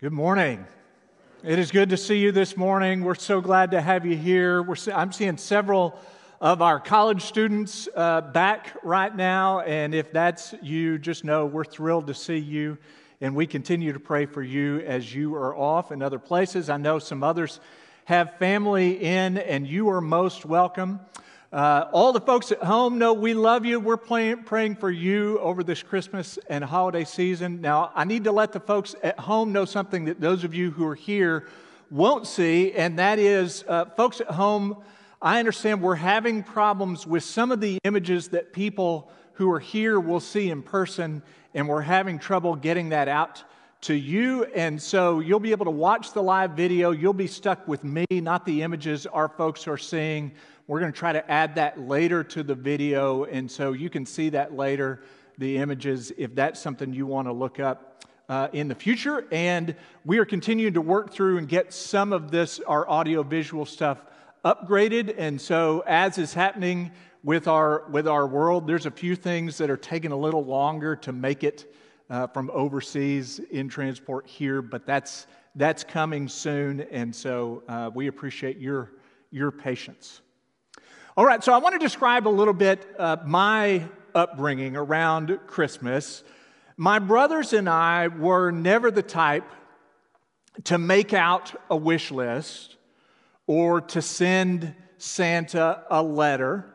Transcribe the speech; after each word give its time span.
Good 0.00 0.12
morning. 0.12 0.64
It 1.42 1.58
is 1.58 1.72
good 1.72 1.88
to 1.88 1.96
see 1.96 2.18
you 2.18 2.30
this 2.30 2.56
morning. 2.56 3.02
We're 3.02 3.16
so 3.16 3.40
glad 3.40 3.72
to 3.72 3.80
have 3.80 4.06
you 4.06 4.16
here. 4.16 4.62
We're, 4.62 4.76
I'm 4.94 5.10
seeing 5.10 5.36
several 5.38 5.98
of 6.40 6.62
our 6.62 6.78
college 6.78 7.22
students 7.22 7.88
uh, 7.96 8.20
back 8.20 8.76
right 8.84 9.12
now, 9.12 9.58
and 9.58 9.96
if 9.96 10.12
that's 10.12 10.54
you, 10.62 10.98
just 10.98 11.24
know 11.24 11.46
we're 11.46 11.64
thrilled 11.64 12.06
to 12.06 12.14
see 12.14 12.36
you, 12.36 12.78
and 13.20 13.34
we 13.34 13.48
continue 13.48 13.92
to 13.92 13.98
pray 13.98 14.26
for 14.26 14.40
you 14.40 14.78
as 14.82 15.12
you 15.12 15.34
are 15.34 15.56
off 15.56 15.90
in 15.90 16.00
other 16.00 16.20
places. 16.20 16.70
I 16.70 16.76
know 16.76 17.00
some 17.00 17.24
others 17.24 17.58
have 18.04 18.38
family 18.38 19.04
in, 19.04 19.36
and 19.36 19.66
you 19.66 19.90
are 19.90 20.00
most 20.00 20.46
welcome. 20.46 21.00
Uh, 21.50 21.86
all 21.92 22.12
the 22.12 22.20
folks 22.20 22.52
at 22.52 22.62
home 22.62 22.98
know 22.98 23.14
we 23.14 23.32
love 23.32 23.64
you. 23.64 23.80
We're 23.80 23.96
praying, 23.96 24.42
praying 24.42 24.76
for 24.76 24.90
you 24.90 25.38
over 25.38 25.64
this 25.64 25.82
Christmas 25.82 26.38
and 26.50 26.62
holiday 26.62 27.04
season. 27.04 27.62
Now, 27.62 27.90
I 27.94 28.04
need 28.04 28.24
to 28.24 28.32
let 28.32 28.52
the 28.52 28.60
folks 28.60 28.94
at 29.02 29.18
home 29.18 29.50
know 29.50 29.64
something 29.64 30.04
that 30.04 30.20
those 30.20 30.44
of 30.44 30.52
you 30.52 30.70
who 30.70 30.86
are 30.86 30.94
here 30.94 31.48
won't 31.90 32.26
see, 32.26 32.72
and 32.72 32.98
that 32.98 33.18
is, 33.18 33.64
uh, 33.66 33.86
folks 33.86 34.20
at 34.20 34.26
home, 34.26 34.76
I 35.22 35.38
understand 35.38 35.80
we're 35.80 35.94
having 35.94 36.42
problems 36.42 37.06
with 37.06 37.24
some 37.24 37.50
of 37.50 37.62
the 37.62 37.78
images 37.82 38.28
that 38.28 38.52
people 38.52 39.10
who 39.32 39.50
are 39.50 39.60
here 39.60 39.98
will 39.98 40.20
see 40.20 40.50
in 40.50 40.60
person, 40.60 41.22
and 41.54 41.66
we're 41.66 41.80
having 41.80 42.18
trouble 42.18 42.56
getting 42.56 42.90
that 42.90 43.08
out 43.08 43.42
to 43.82 43.94
you. 43.94 44.44
And 44.44 44.80
so 44.80 45.20
you'll 45.20 45.40
be 45.40 45.52
able 45.52 45.66
to 45.66 45.70
watch 45.70 46.12
the 46.12 46.22
live 46.22 46.52
video. 46.52 46.90
You'll 46.90 47.12
be 47.12 47.26
stuck 47.26 47.66
with 47.68 47.84
me, 47.84 48.04
not 48.10 48.44
the 48.44 48.62
images 48.62 49.06
our 49.06 49.28
folks 49.28 49.68
are 49.68 49.78
seeing. 49.78 50.32
We're 50.66 50.80
going 50.80 50.92
to 50.92 50.98
try 50.98 51.12
to 51.12 51.30
add 51.30 51.54
that 51.54 51.80
later 51.80 52.22
to 52.24 52.42
the 52.42 52.54
video, 52.54 53.24
and 53.24 53.50
so 53.50 53.72
you 53.72 53.88
can 53.88 54.04
see 54.04 54.28
that 54.30 54.54
later, 54.54 55.02
the 55.38 55.56
images, 55.56 56.12
if 56.18 56.34
that's 56.34 56.60
something 56.60 56.92
you 56.92 57.06
want 57.06 57.26
to 57.26 57.32
look 57.32 57.58
up 57.58 58.04
uh, 58.28 58.48
in 58.52 58.68
the 58.68 58.74
future. 58.74 59.26
And 59.30 59.74
we 60.04 60.18
are 60.18 60.26
continuing 60.26 60.74
to 60.74 60.82
work 60.82 61.10
through 61.10 61.38
and 61.38 61.48
get 61.48 61.72
some 61.72 62.12
of 62.12 62.30
this, 62.30 62.60
our 62.60 62.88
audio 62.88 63.22
visual 63.22 63.64
stuff, 63.64 64.04
upgraded. 64.44 65.14
And 65.16 65.40
so, 65.40 65.82
as 65.86 66.18
is 66.18 66.34
happening 66.34 66.90
with 67.24 67.48
our, 67.48 67.84
with 67.88 68.06
our 68.06 68.26
world, 68.26 68.66
there's 68.66 68.86
a 68.86 68.90
few 68.90 69.16
things 69.16 69.56
that 69.58 69.70
are 69.70 69.76
taking 69.76 70.12
a 70.12 70.16
little 70.16 70.44
longer 70.44 70.96
to 70.96 71.12
make 71.12 71.44
it 71.44 71.72
uh, 72.10 72.26
from 72.28 72.50
overseas 72.52 73.40
in 73.50 73.68
transport 73.68 74.26
here, 74.26 74.62
but 74.62 74.86
that's, 74.86 75.26
that's 75.54 75.84
coming 75.84 76.28
soon. 76.28 76.80
And 76.90 77.14
so, 77.14 77.62
uh, 77.68 77.90
we 77.94 78.06
appreciate 78.06 78.58
your, 78.58 78.92
your 79.30 79.50
patience. 79.50 80.20
All 81.16 81.26
right, 81.26 81.42
so 81.42 81.52
I 81.52 81.58
want 81.58 81.72
to 81.72 81.78
describe 81.78 82.28
a 82.28 82.30
little 82.30 82.54
bit 82.54 82.86
uh, 82.98 83.16
my 83.24 83.84
upbringing 84.14 84.76
around 84.76 85.38
Christmas. 85.46 86.22
My 86.76 87.00
brothers 87.00 87.52
and 87.52 87.68
I 87.68 88.08
were 88.08 88.52
never 88.52 88.90
the 88.90 89.02
type 89.02 89.50
to 90.64 90.78
make 90.78 91.12
out 91.12 91.54
a 91.70 91.76
wish 91.76 92.10
list 92.10 92.76
or 93.46 93.80
to 93.80 94.00
send 94.00 94.74
Santa 94.98 95.82
a 95.90 96.02
letter. 96.02 96.72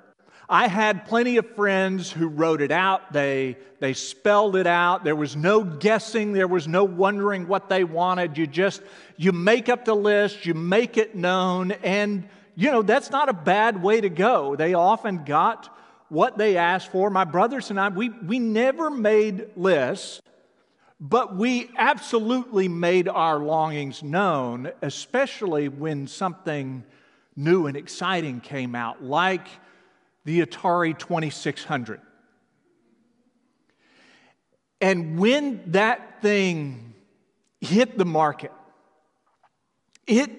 I 0.53 0.67
had 0.67 1.07
plenty 1.07 1.37
of 1.37 1.55
friends 1.55 2.11
who 2.11 2.27
wrote 2.27 2.61
it 2.61 2.71
out. 2.71 3.11
They, 3.11 3.57
they 3.79 3.93
spelled 3.93 4.55
it 4.55 4.67
out. 4.67 5.03
There 5.03 5.15
was 5.15 5.35
no 5.35 5.63
guessing. 5.63 6.31
There 6.31 6.47
was 6.47 6.67
no 6.67 6.83
wondering 6.83 7.47
what 7.47 7.69
they 7.69 7.83
wanted. 7.83 8.37
You 8.37 8.45
just, 8.45 8.83
you 9.17 9.31
make 9.31 9.67
up 9.67 9.83
the 9.83 9.95
list, 9.95 10.45
you 10.45 10.53
make 10.53 10.95
it 10.97 11.15
known, 11.15 11.71
and 11.71 12.29
you 12.55 12.69
know, 12.69 12.83
that's 12.83 13.09
not 13.09 13.29
a 13.29 13.33
bad 13.33 13.81
way 13.81 13.99
to 13.99 14.09
go. 14.09 14.55
They 14.55 14.75
often 14.75 15.23
got 15.23 15.75
what 16.09 16.37
they 16.37 16.55
asked 16.55 16.91
for. 16.91 17.09
My 17.09 17.23
brothers 17.23 17.71
and 17.71 17.79
I, 17.79 17.89
we, 17.89 18.09
we 18.09 18.37
never 18.37 18.91
made 18.91 19.47
lists, 19.55 20.21
but 20.99 21.35
we 21.35 21.71
absolutely 21.79 22.67
made 22.67 23.07
our 23.07 23.39
longings 23.39 24.03
known, 24.03 24.71
especially 24.83 25.67
when 25.67 26.05
something 26.05 26.83
new 27.35 27.65
and 27.65 27.75
exciting 27.75 28.39
came 28.39 28.75
out, 28.75 29.03
like 29.03 29.47
the 30.25 30.45
Atari 30.45 30.97
2600. 30.97 32.01
And 34.79 35.17
when 35.17 35.71
that 35.71 36.21
thing 36.21 36.93
hit 37.61 37.97
the 37.97 38.05
market, 38.05 38.51
it 40.05 40.29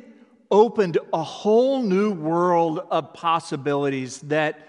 opened 0.51 0.99
a 1.13 1.23
whole 1.23 1.83
new 1.83 2.13
world 2.13 2.81
of 2.91 3.15
possibilities 3.15 4.21
that 4.21 4.69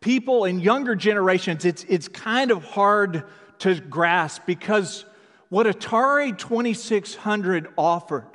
people 0.00 0.44
in 0.44 0.60
younger 0.60 0.94
generations, 0.94 1.64
it's, 1.64 1.84
it's 1.88 2.08
kind 2.08 2.50
of 2.50 2.62
hard 2.62 3.24
to 3.60 3.80
grasp 3.80 4.42
because 4.44 5.06
what 5.48 5.66
Atari 5.66 6.36
2600 6.36 7.68
offered 7.78 8.28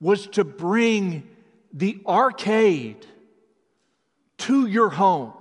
was 0.00 0.26
to 0.28 0.44
bring 0.44 1.28
the 1.72 2.00
arcade 2.06 3.06
to 4.50 4.66
your 4.66 4.90
home. 4.90 5.32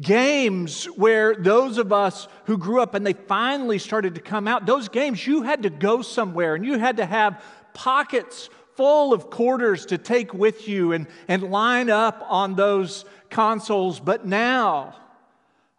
Games 0.00 0.86
where 0.96 1.36
those 1.36 1.78
of 1.78 1.92
us 1.92 2.26
who 2.46 2.58
grew 2.58 2.80
up 2.80 2.94
and 2.94 3.06
they 3.06 3.12
finally 3.12 3.78
started 3.78 4.16
to 4.16 4.20
come 4.20 4.48
out, 4.48 4.66
those 4.66 4.88
games 4.88 5.24
you 5.24 5.42
had 5.42 5.62
to 5.62 5.70
go 5.70 6.02
somewhere 6.02 6.56
and 6.56 6.66
you 6.66 6.76
had 6.76 6.96
to 6.96 7.06
have 7.06 7.40
pockets 7.72 8.50
full 8.74 9.12
of 9.12 9.30
quarters 9.30 9.86
to 9.86 9.96
take 9.96 10.34
with 10.34 10.66
you 10.66 10.90
and, 10.90 11.06
and 11.28 11.44
line 11.44 11.88
up 11.88 12.26
on 12.28 12.56
those 12.56 13.04
consoles. 13.30 14.00
But 14.00 14.26
now, 14.26 14.96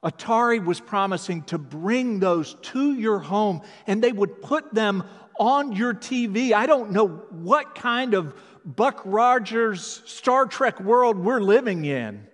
Atari 0.02 0.64
was 0.64 0.80
promising 0.80 1.44
to 1.44 1.58
bring 1.58 2.20
those 2.20 2.54
to 2.62 2.94
your 2.94 3.20
home 3.20 3.62
and 3.88 4.02
they 4.02 4.14
would 4.14 4.42
put 4.42 4.74
them 4.74 5.04
on 5.38 5.74
your 5.74 5.94
TV. 5.94 6.54
I 6.54 6.66
don't 6.66 6.92
know 6.92 7.08
what 7.08 7.76
kind 7.76 8.14
of 8.14 8.34
Buck 8.68 9.02
Rogers 9.06 10.04
Star 10.06 10.46
Trek 10.46 10.80
world 10.80 11.18
we're 11.18 11.42
living 11.42 11.86
in. 11.86 12.28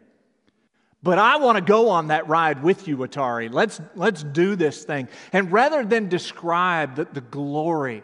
But 1.02 1.20
I 1.20 1.38
want 1.38 1.58
to 1.58 1.64
go 1.64 1.90
on 1.90 2.08
that 2.08 2.28
ride 2.28 2.64
with 2.64 2.88
you, 2.88 2.98
Atari. 2.98 3.54
Let's, 3.54 3.80
let's 3.96 4.24
do 4.24 4.56
this 4.56 4.84
thing. 4.84 5.08
And 5.32 5.52
rather 5.52 5.86
than 5.86 6.10
describe 6.10 6.96
the, 6.96 7.06
the 7.06 7.22
glory 7.22 8.04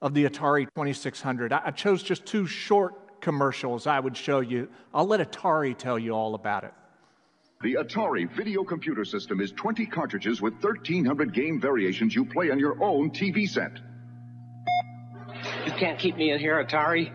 of 0.00 0.14
the 0.14 0.24
Atari 0.24 0.66
2600. 0.74 1.52
I 1.52 1.70
chose 1.70 2.02
just 2.02 2.24
two 2.24 2.46
short 2.46 3.20
commercials 3.20 3.86
I 3.86 3.98
would 3.98 4.16
show 4.16 4.40
you. 4.40 4.68
I'll 4.94 5.06
let 5.06 5.20
Atari 5.20 5.76
tell 5.76 5.98
you 5.98 6.12
all 6.12 6.34
about 6.34 6.64
it. 6.64 6.72
The 7.62 7.74
Atari 7.74 8.30
video 8.36 8.62
computer 8.62 9.04
system 9.04 9.40
is 9.40 9.50
20 9.52 9.86
cartridges 9.86 10.40
with 10.40 10.54
1,300 10.62 11.34
game 11.34 11.60
variations 11.60 12.14
you 12.14 12.24
play 12.24 12.50
on 12.50 12.58
your 12.58 12.82
own 12.82 13.10
TV 13.10 13.48
set. 13.48 13.72
You 15.66 15.72
can't 15.72 15.98
keep 15.98 16.16
me 16.16 16.30
in 16.30 16.38
here, 16.38 16.64
Atari. 16.64 17.12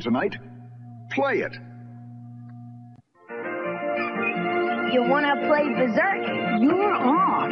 Tonight? 0.00 0.34
Play 1.10 1.40
it. 1.40 1.52
You 4.94 5.02
wanna 5.02 5.36
play 5.46 5.68
Berserk? 5.74 6.62
You're 6.62 6.94
on. 6.94 7.50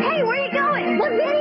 Hey, 0.00 0.22
where 0.24 0.46
you 0.46 0.52
going? 0.52 1.00
Arcade! 1.00 1.39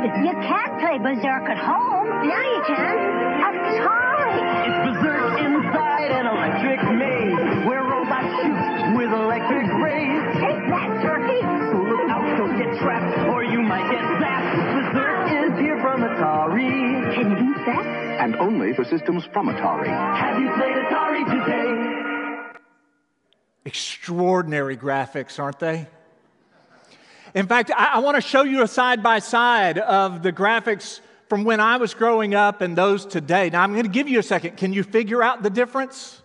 You 0.00 0.32
can't 0.32 0.80
play 0.80 0.96
Berserk 0.96 1.44
at 1.44 1.58
home. 1.58 2.08
Now 2.26 2.40
you 2.40 2.62
can. 2.66 2.96
Atari! 3.44 4.40
It's 4.64 4.78
Berserk 4.88 5.40
inside 5.44 6.10
an 6.10 6.24
electric 6.24 6.80
maze 6.96 7.66
where 7.66 7.84
robots 7.84 8.32
shoot 8.40 8.96
with 8.96 9.12
electric 9.12 9.68
rays. 9.76 10.24
Take 10.40 10.62
that, 10.72 11.02
turkey! 11.02 11.40
So 11.44 11.82
look 11.84 12.08
out, 12.08 12.38
don't 12.38 12.56
get 12.56 12.78
trapped 12.80 13.28
or 13.28 13.44
you 13.44 13.60
might 13.60 13.90
get 13.90 14.00
zapped. 14.00 14.94
Berserk 14.94 15.52
is 15.52 15.58
here 15.60 15.78
from 15.82 16.00
Atari. 16.00 17.14
Can 17.14 17.30
you 17.32 17.36
beat 17.36 17.66
that? 17.66 17.84
And 18.20 18.36
only 18.36 18.72
for 18.72 18.84
systems 18.84 19.26
from 19.34 19.48
Atari. 19.48 19.88
Have 19.88 20.40
you 20.40 20.48
played 20.56 20.76
Atari 20.76 21.24
today? 21.28 22.58
Extraordinary 23.66 24.78
graphics, 24.78 25.38
aren't 25.38 25.58
they? 25.58 25.88
In 27.34 27.46
fact, 27.46 27.70
I, 27.76 27.92
I 27.94 27.98
want 28.00 28.16
to 28.16 28.20
show 28.20 28.42
you 28.42 28.62
a 28.62 28.68
side 28.68 29.02
by 29.02 29.18
side 29.18 29.78
of 29.78 30.22
the 30.22 30.32
graphics 30.32 31.00
from 31.28 31.44
when 31.44 31.60
I 31.60 31.76
was 31.76 31.94
growing 31.94 32.34
up 32.34 32.60
and 32.60 32.76
those 32.76 33.06
today. 33.06 33.50
Now, 33.50 33.62
I'm 33.62 33.72
going 33.72 33.84
to 33.84 33.90
give 33.90 34.08
you 34.08 34.18
a 34.18 34.22
second. 34.22 34.56
Can 34.56 34.72
you 34.72 34.82
figure 34.82 35.22
out 35.22 35.42
the 35.42 35.50
difference? 35.50 36.22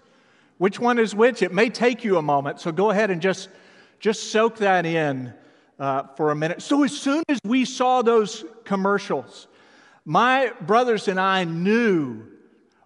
Which 0.57 0.79
one 0.79 0.97
is 0.97 1.13
which? 1.13 1.41
It 1.41 1.53
may 1.53 1.69
take 1.69 2.03
you 2.03 2.17
a 2.17 2.21
moment, 2.21 2.59
so 2.59 2.71
go 2.71 2.89
ahead 2.89 3.11
and 3.11 3.21
just, 3.21 3.49
just 3.99 4.31
soak 4.31 4.57
that 4.57 4.85
in 4.85 5.33
uh, 5.79 6.03
for 6.15 6.31
a 6.31 6.35
minute. 6.35 6.61
So, 6.61 6.83
as 6.83 6.97
soon 6.97 7.23
as 7.29 7.39
we 7.43 7.65
saw 7.65 8.01
those 8.01 8.45
commercials, 8.63 9.47
my 10.05 10.53
brothers 10.61 11.07
and 11.07 11.19
I 11.19 11.43
knew 11.43 12.25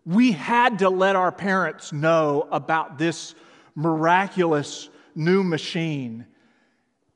we 0.05 0.31
had 0.31 0.79
to 0.79 0.89
let 0.89 1.15
our 1.15 1.31
parents 1.31 1.93
know 1.93 2.47
about 2.51 2.97
this 2.97 3.35
miraculous 3.75 4.89
new 5.15 5.43
machine. 5.43 6.25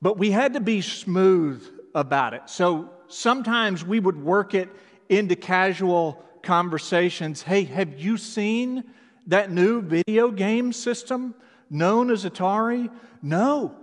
But 0.03 0.19
we 0.19 0.29
had 0.29 0.53
to 0.53 0.59
be 0.59 0.81
smooth 0.81 1.67
about 1.95 2.35
it. 2.35 2.43
So 2.45 2.91
sometimes 3.07 3.83
we 3.83 3.99
would 3.99 4.21
work 4.21 4.53
it 4.53 4.69
into 5.09 5.35
casual 5.35 6.23
conversations. 6.43 7.41
Hey, 7.41 7.63
have 7.63 7.99
you 7.99 8.17
seen 8.17 8.83
that 9.25 9.51
new 9.51 9.81
video 9.81 10.29
game 10.29 10.71
system? 10.73 11.33
known 11.73 12.11
as 12.11 12.23
Atari? 12.23 12.89
No. 13.21 13.75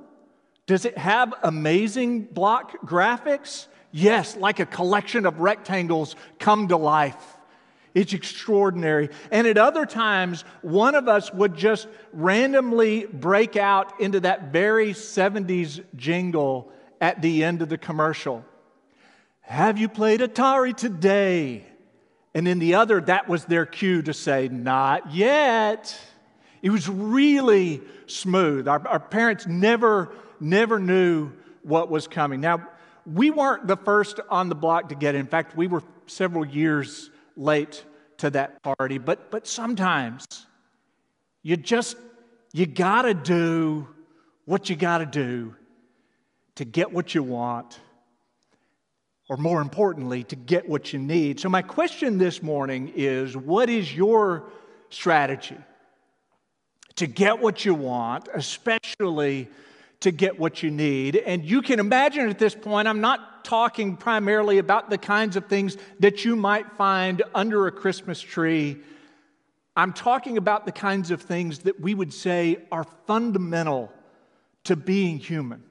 Does 0.66 0.84
it 0.84 0.96
have 0.96 1.34
amazing 1.42 2.22
block 2.22 2.86
graphics? 2.86 3.66
Yes, 3.90 4.36
like 4.36 4.60
a 4.60 4.66
collection 4.66 5.26
of 5.26 5.40
rectangles 5.40 6.14
come 6.38 6.68
to 6.68 6.76
life. 6.76 7.36
It's 7.94 8.12
extraordinary. 8.12 9.10
And 9.30 9.46
at 9.46 9.58
other 9.58 9.84
times, 9.84 10.44
one 10.62 10.94
of 10.94 11.08
us 11.08 11.32
would 11.32 11.56
just 11.56 11.88
randomly 12.12 13.06
break 13.06 13.56
out 13.56 14.00
into 14.00 14.20
that 14.20 14.52
very 14.52 14.92
70s 14.92 15.82
jingle 15.96 16.72
at 17.00 17.20
the 17.20 17.42
end 17.42 17.62
of 17.62 17.68
the 17.68 17.78
commercial. 17.78 18.44
Have 19.40 19.78
you 19.78 19.88
played 19.88 20.20
Atari 20.20 20.76
today? 20.76 21.66
And 22.34 22.46
in 22.46 22.60
the 22.60 22.74
other, 22.74 23.00
that 23.00 23.28
was 23.28 23.44
their 23.46 23.66
cue 23.66 24.02
to 24.02 24.14
say, 24.14 24.48
Not 24.48 25.12
yet. 25.12 25.98
It 26.62 26.70
was 26.70 26.88
really 26.88 27.80
smooth. 28.06 28.68
Our, 28.68 28.86
our 28.86 29.00
parents 29.00 29.46
never, 29.46 30.12
never 30.38 30.78
knew 30.78 31.32
what 31.62 31.90
was 31.90 32.06
coming. 32.06 32.40
Now, 32.40 32.68
we 33.06 33.30
weren't 33.30 33.66
the 33.66 33.76
first 33.76 34.20
on 34.28 34.48
the 34.48 34.54
block 34.54 34.90
to 34.90 34.94
get 34.94 35.14
it. 35.14 35.18
In 35.18 35.26
fact, 35.26 35.56
we 35.56 35.66
were 35.66 35.82
several 36.06 36.44
years 36.44 37.10
late 37.40 37.84
to 38.18 38.30
that 38.30 38.62
party. 38.62 38.98
But, 38.98 39.30
but 39.30 39.46
sometimes 39.46 40.24
you 41.42 41.56
just, 41.56 41.96
you 42.52 42.66
got 42.66 43.02
to 43.02 43.14
do 43.14 43.88
what 44.44 44.68
you 44.68 44.76
got 44.76 44.98
to 44.98 45.06
do 45.06 45.56
to 46.56 46.64
get 46.64 46.92
what 46.92 47.14
you 47.14 47.22
want, 47.22 47.80
or 49.28 49.36
more 49.36 49.62
importantly, 49.62 50.24
to 50.24 50.36
get 50.36 50.68
what 50.68 50.92
you 50.92 50.98
need. 50.98 51.40
So, 51.40 51.48
my 51.48 51.62
question 51.62 52.18
this 52.18 52.42
morning 52.42 52.92
is 52.94 53.36
what 53.36 53.70
is 53.70 53.94
your 53.94 54.50
strategy 54.90 55.56
to 56.96 57.06
get 57.06 57.40
what 57.40 57.64
you 57.64 57.72
want, 57.72 58.28
especially 58.34 59.48
to 60.00 60.10
get 60.10 60.38
what 60.38 60.62
you 60.62 60.70
need? 60.70 61.16
And 61.16 61.44
you 61.44 61.62
can 61.62 61.80
imagine 61.80 62.28
at 62.28 62.38
this 62.38 62.54
point, 62.54 62.88
I'm 62.88 63.00
not 63.00 63.44
talking 63.44 63.96
primarily 63.96 64.58
about 64.58 64.90
the 64.90 64.98
kinds 64.98 65.36
of 65.36 65.46
things 65.46 65.76
that 66.00 66.24
you 66.24 66.36
might 66.36 66.72
find 66.72 67.22
under 67.34 67.66
a 67.66 67.72
Christmas 67.72 68.20
tree. 68.20 68.78
I'm 69.76 69.92
talking 69.92 70.36
about 70.36 70.66
the 70.66 70.72
kinds 70.72 71.10
of 71.10 71.22
things 71.22 71.60
that 71.60 71.80
we 71.80 71.94
would 71.94 72.12
say 72.12 72.58
are 72.72 72.84
fundamental 73.06 73.92
to 74.64 74.76
being 74.76 75.18
human 75.18 75.62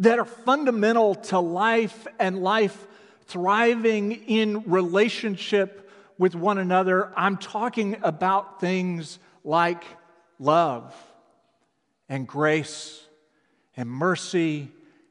that 0.00 0.18
are 0.18 0.24
fundamental 0.24 1.14
to 1.14 1.38
life 1.38 2.06
and 2.18 2.42
life 2.42 2.86
thriving 3.26 4.12
in 4.12 4.62
relationship 4.62 5.90
with 6.18 6.34
one 6.34 6.58
another. 6.58 7.12
I'm 7.16 7.36
talking 7.36 7.98
about 8.02 8.60
things 8.60 9.18
like 9.44 9.84
love 10.38 10.94
and 12.08 12.26
grace 12.26 13.06
and 13.76 13.88
mercy 13.88 14.70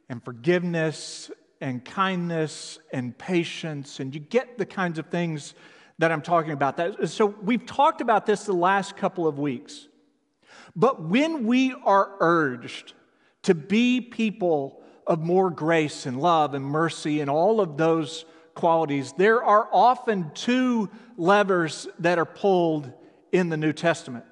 and 0.10 0.24
forgiveness 0.24 1.32
and 1.62 1.84
kindness 1.84 2.80
and 2.92 3.18
patience. 3.18 4.00
And 4.00 4.14
you 4.14 4.20
get 4.20 4.58
the 4.58 4.66
kinds 4.66 5.00
of 5.00 5.08
things 5.08 5.54
that 5.98 6.12
I'm 6.12 6.22
talking 6.22 6.52
about. 6.52 6.78
That, 6.78 7.10
so 7.10 7.26
we've 7.26 7.66
talked 7.66 8.02
about 8.02 8.26
this 8.26 8.46
the 8.46 8.54
last 8.54 8.98
couple 8.98 9.28
of 9.28 9.38
weeks. 9.38 9.88
But 10.76 11.04
when 11.04 11.46
we 11.46 11.74
are 11.86 12.12
urged 12.20 12.94
to 13.44 13.54
be 13.54 14.02
people 14.02 14.82
of 15.06 15.20
more 15.20 15.50
grace 15.50 16.06
and 16.06 16.20
love 16.20 16.54
and 16.54 16.64
mercy 16.64 17.22
and 17.22 17.30
all 17.30 17.60
of 17.60 17.78
those 17.78 18.26
qualities, 18.54 19.14
there 19.18 19.44
are 19.44 19.68
often 19.72 20.32
two 20.34 20.90
levers 21.18 21.88
that 22.00 22.20
are 22.20 22.26
pulled 22.26 22.92
in 23.32 23.50
the 23.50 23.58
New 23.58 23.74
Testament. 23.74 24.26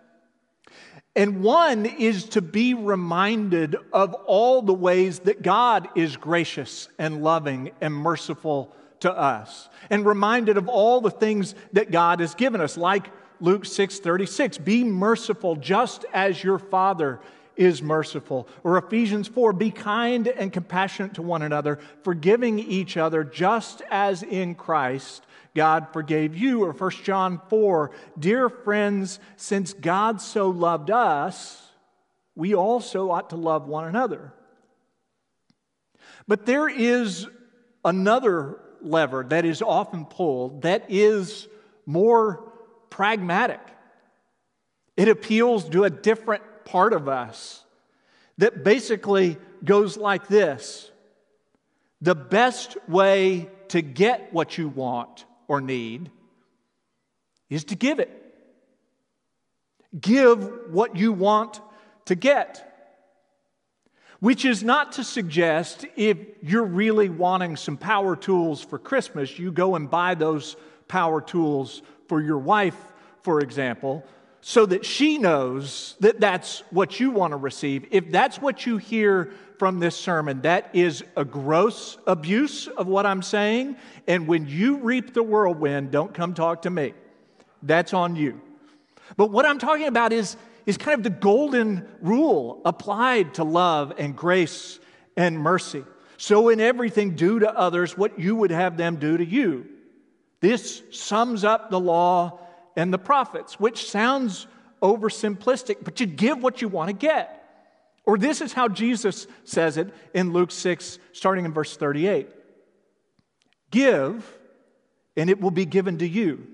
And 1.18 1.42
one 1.42 1.88
is 1.88 2.26
to 2.26 2.44
be 2.44 2.76
reminded 2.76 3.76
of 3.92 4.14
all 4.14 4.62
the 4.62 4.74
ways 4.74 5.18
that 5.22 5.42
God 5.42 5.90
is 5.96 6.16
gracious 6.16 6.90
and 7.00 7.24
loving 7.24 7.72
and 7.82 7.92
merciful 7.92 8.72
to 9.00 9.12
us, 9.12 9.68
and 9.90 10.06
reminded 10.06 10.58
of 10.58 10.68
all 10.68 11.02
the 11.02 11.10
things 11.10 11.56
that 11.74 11.90
God 11.90 12.20
has 12.20 12.36
given 12.36 12.62
us, 12.62 12.78
like 12.78 13.10
Luke 13.40 13.66
6 13.66 13.98
36. 13.98 14.60
Be 14.60 14.84
merciful 14.84 15.56
just 15.56 16.06
as 16.14 16.44
your 16.44 16.60
Father 16.60 17.20
is 17.58 17.82
merciful. 17.82 18.48
Or 18.64 18.78
Ephesians 18.78 19.28
4 19.28 19.54
be 19.54 19.72
kind 19.72 20.28
and 20.28 20.54
compassionate 20.54 21.16
to 21.16 21.22
one 21.22 21.42
another, 21.42 21.80
forgiving 22.04 22.60
each 22.60 22.98
other 22.98 23.24
just 23.24 23.82
as 23.90 24.24
in 24.24 24.56
Christ 24.56 25.24
God 25.58 25.88
forgave 25.92 26.36
you. 26.36 26.64
Or 26.64 26.72
1 26.72 26.92
John 27.04 27.42
4 27.50 27.92
dear 28.18 28.48
friends, 28.48 29.20
since 29.36 29.74
God 29.74 30.22
so 30.22 30.50
loved 30.50 30.92
us, 30.92 31.64
we 32.36 32.54
also 32.54 33.10
ought 33.10 33.32
to 33.32 33.36
love 33.36 33.68
one 33.68 33.86
another. 33.86 34.32
But 36.28 36.46
there 36.46 36.70
is 36.70 37.28
another 37.84 38.60
lever 38.82 39.26
that 39.30 39.46
is 39.46 39.64
often 39.64 40.06
pulled 40.06 40.62
that 40.62 40.86
is 40.90 41.48
more 41.88 42.52
pragmatic. 42.92 43.62
It 44.98 45.08
appeals 45.08 45.70
to 45.70 45.84
a 45.84 45.92
different 45.92 46.44
part 46.66 46.92
of 46.92 47.08
us 47.08 47.64
that 48.40 48.64
basically 48.64 49.38
goes 49.64 49.96
like 49.96 50.28
this 50.28 50.92
The 52.02 52.16
best 52.16 52.76
way 52.90 53.50
to 53.70 53.82
get 53.82 54.34
what 54.34 54.58
you 54.58 54.68
want 54.68 55.26
or 55.48 55.62
need 55.62 56.10
is 57.50 57.66
to 57.66 57.76
give 57.76 58.00
it. 58.00 58.12
Give 60.00 60.72
what 60.72 60.96
you 60.96 61.14
want 61.14 61.62
to 62.06 62.16
get. 62.16 62.64
Which 64.20 64.46
is 64.46 64.64
not 64.64 64.94
to 64.94 65.04
suggest 65.04 65.86
if 65.96 66.18
you're 66.42 66.66
really 66.66 67.08
wanting 67.08 67.56
some 67.56 67.78
power 67.78 68.16
tools 68.16 68.64
for 68.64 68.80
Christmas, 68.80 69.38
you 69.38 69.52
go 69.52 69.76
and 69.76 69.90
buy 69.90 70.16
those 70.16 70.56
power 70.88 71.22
tools 71.22 71.84
for 72.08 72.20
your 72.20 72.40
wife, 72.40 72.78
for 73.22 73.42
example 73.42 74.04
so 74.48 74.66
that 74.66 74.86
she 74.86 75.18
knows 75.18 75.98
that 76.00 76.22
that's 76.22 76.64
what 76.70 77.02
you 77.02 77.12
want 77.12 77.32
to 77.32 77.36
receive. 77.38 77.86
If 77.92 78.10
that's 78.14 78.42
what 78.42 78.66
you 78.66 78.78
hear 78.78 79.34
from 79.60 79.82
this 79.82 79.94
sermon, 79.94 80.44
that 80.44 80.70
is 80.72 81.04
a 81.18 81.26
gross 81.26 81.98
abuse 82.08 82.68
of 82.68 82.88
what 82.88 83.06
I'm 83.06 83.22
saying. 83.22 83.76
And 84.08 84.26
when 84.26 84.48
you 84.48 84.78
reap 84.78 85.14
the 85.14 85.22
whirlwind, 85.22 85.92
don't 85.92 86.14
come 86.14 86.34
talk 86.34 86.62
to 86.62 86.70
me. 86.70 86.94
That's 87.62 87.94
on 87.94 88.16
you. 88.16 88.40
But 89.18 89.32
what 89.32 89.46
I'm 89.46 89.60
talking 89.60 89.88
about 89.88 90.14
is, 90.14 90.38
is 90.66 90.78
kind 90.78 90.98
of 90.98 91.04
the 91.04 91.10
golden 91.10 91.86
rule 92.00 92.62
applied 92.64 93.34
to 93.34 93.44
love 93.44 93.92
and 93.98 94.16
grace 94.16 94.80
and 95.18 95.38
mercy. 95.38 95.84
So, 96.16 96.48
in 96.48 96.62
everything, 96.62 97.16
do 97.16 97.40
to 97.40 97.54
others 97.54 97.98
what 97.98 98.18
you 98.18 98.38
would 98.38 98.52
have 98.52 98.78
them 98.78 98.96
do 98.96 99.18
to 99.18 99.26
you. 99.26 99.68
This 100.40 100.84
sums 100.92 101.44
up 101.44 101.70
the 101.70 101.82
law 101.82 102.47
and 102.78 102.94
the 102.94 103.00
prophets, 103.00 103.60
which 103.60 103.90
sounds 103.90 104.48
oversimplistic, 104.82 105.78
but 105.84 106.00
you 106.00 106.06
give 106.06 106.42
what 106.42 106.62
you 106.62 106.70
want 106.70 106.90
to 106.90 106.94
get. 106.94 107.34
Or 108.06 108.18
this 108.18 108.40
is 108.40 108.54
how 108.54 108.70
Jesus 108.70 109.28
says 109.44 109.76
it 109.76 109.94
in 110.14 110.32
Luke 110.32 110.52
6, 110.52 111.00
starting 111.12 111.44
in 111.44 111.52
verse 111.52 111.76
38 111.76 112.30
Give, 113.72 114.38
and 115.18 115.30
it 115.30 115.42
will 115.42 115.52
be 115.52 115.66
given 115.66 115.98
to 115.98 116.08
you. 116.08 116.48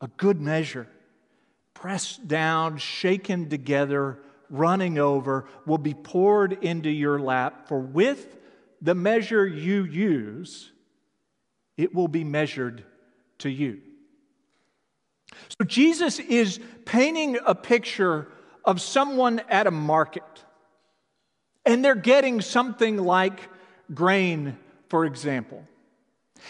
A 0.00 0.06
good 0.06 0.40
measure, 0.40 0.86
pressed 1.74 2.28
down, 2.28 2.76
shaken 2.76 3.48
together, 3.48 4.18
running 4.50 4.98
over, 4.98 5.46
will 5.66 5.78
be 5.78 5.94
poured 5.94 6.52
into 6.62 6.90
your 6.90 7.18
lap. 7.18 7.66
For 7.66 7.80
with 7.80 8.36
the 8.80 8.94
measure 8.94 9.44
you 9.44 9.84
use, 9.84 10.70
it 11.76 11.94
will 11.94 12.06
be 12.06 12.22
measured 12.22 12.84
to 13.38 13.48
you. 13.48 13.80
So 15.58 15.64
Jesus 15.64 16.18
is 16.18 16.60
painting 16.84 17.38
a 17.44 17.54
picture 17.54 18.28
of 18.64 18.80
someone 18.80 19.40
at 19.48 19.66
a 19.66 19.70
market, 19.70 20.22
and 21.64 21.84
they're 21.84 21.94
getting 21.94 22.40
something 22.40 22.96
like 22.98 23.40
grain, 23.94 24.58
for 24.88 25.04
example. 25.04 25.64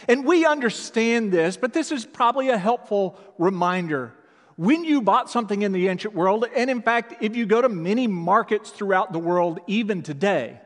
And 0.09 0.25
we 0.25 0.45
understand 0.45 1.33
this, 1.33 1.57
but 1.57 1.73
this 1.73 1.93
is 1.93 2.05
probably 2.05 2.51
a 2.51 2.59
helpful 2.59 3.19
reminder. 3.39 4.13
When 4.57 4.85
you 4.85 5.01
bought 5.01 5.31
something 5.31 5.63
in 5.63 5.73
the 5.73 5.89
ancient 5.89 6.15
world, 6.15 6.45
and 6.55 6.69
in 6.69 6.83
fact, 6.83 7.23
if 7.23 7.37
you 7.37 7.47
go 7.47 7.63
to 7.63 7.69
many 7.69 8.07
markets 8.07 8.71
throughout 8.71 9.13
the 9.13 9.19
world, 9.19 9.61
even 9.67 10.03
today, 10.03 10.61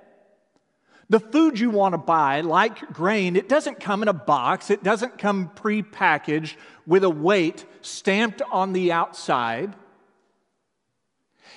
the 1.13 1.21
food 1.21 1.61
you 1.61 1.69
want 1.69 1.93
to 1.93 1.99
buy, 1.99 2.41
like 2.41 2.91
grain, 2.95 3.37
it 3.37 3.47
doesn't 3.47 3.79
come 3.79 4.01
in 4.01 4.09
a 4.09 4.15
box, 4.15 4.71
it 4.71 4.83
doesn't 4.83 5.19
come 5.19 5.51
pre-packaged 5.55 6.57
with 6.87 7.05
a 7.05 7.11
weight 7.11 7.67
stamped 7.83 8.41
on 8.51 8.73
the 8.73 8.93
outside. 8.93 9.75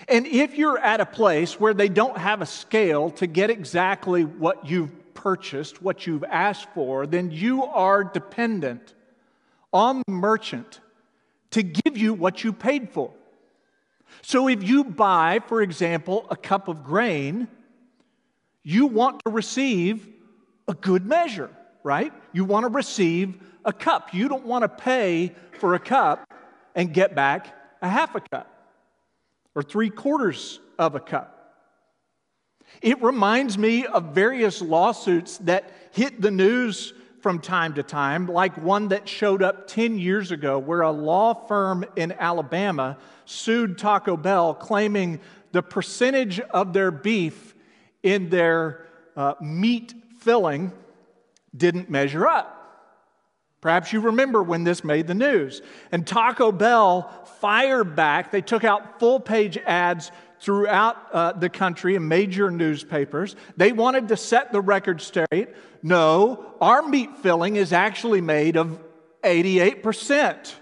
And 0.10 0.28
if 0.28 0.58
you're 0.58 0.78
at 0.78 1.00
a 1.00 1.06
place 1.06 1.58
where 1.58 1.74
they 1.74 1.88
don't 1.88 2.18
have 2.18 2.42
a 2.42 2.46
scale 2.46 3.12
to 3.12 3.28
get 3.28 3.50
exactly 3.50 4.26
what 4.26 4.68
you've 4.68 5.14
purchased, 5.14 5.82
what 5.82 6.06
you've 6.06 6.26
asked 6.26 6.68
for, 6.74 7.08
then 7.08 7.32
you 7.32 7.64
are 7.64 8.04
dependent 8.04 8.94
on 9.72 10.04
the 10.06 10.12
merchant 10.12 10.82
to 11.52 11.64
give 11.64 11.98
you 11.98 12.14
what 12.14 12.44
you 12.44 12.52
paid 12.52 12.90
for. 12.90 13.14
So 14.22 14.50
if 14.50 14.64
you 14.64 14.84
buy, 14.84 15.40
for 15.48 15.62
example, 15.62 16.28
a 16.30 16.36
cup 16.36 16.68
of 16.68 16.84
grain, 16.84 17.48
you 18.66 18.88
want 18.88 19.22
to 19.24 19.32
receive 19.32 20.06
a 20.68 20.74
good 20.74 21.06
measure, 21.06 21.52
right? 21.84 22.12
You 22.34 22.44
want 22.46 22.66
to 22.66 22.70
receive 22.70 23.38
a 23.64 23.72
cup. 23.72 24.14
You 24.14 24.28
don't 24.28 24.46
want 24.46 24.64
to 24.64 24.70
pay 24.70 25.36
for 25.60 25.76
a 25.76 25.80
cup 25.80 26.28
and 26.74 26.92
get 26.92 27.14
back 27.16 27.48
a 27.82 27.88
half 27.88 28.16
a 28.16 28.22
cup 28.22 28.52
or 29.54 29.62
three 29.62 29.92
quarters 29.92 30.60
of 30.80 30.96
a 30.96 31.00
cup. 31.00 31.32
It 32.82 33.02
reminds 33.04 33.56
me 33.56 33.86
of 33.86 34.16
various 34.16 34.62
lawsuits 34.62 35.38
that 35.40 35.72
hit 35.92 36.20
the 36.20 36.32
news 36.32 36.92
from 37.22 37.40
time 37.40 37.76
to 37.76 37.84
time, 37.84 38.26
like 38.26 38.58
one 38.58 38.88
that 38.88 39.08
showed 39.08 39.44
up 39.44 39.68
10 39.68 40.00
years 40.00 40.32
ago 40.32 40.58
where 40.58 40.82
a 40.82 40.92
law 40.92 41.34
firm 41.34 41.86
in 41.96 42.12
Alabama 42.14 42.98
sued 43.26 43.78
Taco 43.78 44.18
Bell 44.18 44.56
claiming 44.56 45.20
the 45.52 45.62
percentage 45.62 46.40
of 46.40 46.74
their 46.74 46.90
beef 46.90 47.55
in 48.06 48.30
their 48.30 48.86
uh, 49.18 49.34
meat 49.42 49.94
filling 50.20 50.72
didn't 51.58 51.90
measure 51.90 52.28
up. 52.28 52.52
Perhaps 53.62 53.92
you 53.92 54.00
remember 54.00 54.44
when 54.44 54.64
this 54.64 54.84
made 54.84 55.08
the 55.08 55.16
news. 55.16 55.64
And 55.92 56.06
Taco 56.06 56.52
Bell 56.52 57.10
fired 57.42 57.96
back. 57.96 58.32
They 58.32 58.44
took 58.44 58.64
out 58.64 59.00
full 59.00 59.20
page 59.20 59.58
ads 59.58 60.12
throughout 60.40 60.98
uh, 61.12 61.32
the 61.32 61.50
country 61.50 61.96
in 61.96 62.08
major 62.08 62.52
newspapers. 62.52 63.36
They 63.58 63.72
wanted 63.72 64.10
to 64.10 64.18
set 64.18 64.52
the 64.52 64.62
record 64.62 65.02
straight. 65.02 65.50
No, 65.82 66.54
our 66.62 66.84
meat 66.84 67.18
filling 67.24 67.56
is 67.56 67.74
actually 67.74 68.22
made 68.22 68.56
of 68.56 68.80
88% 69.24 70.54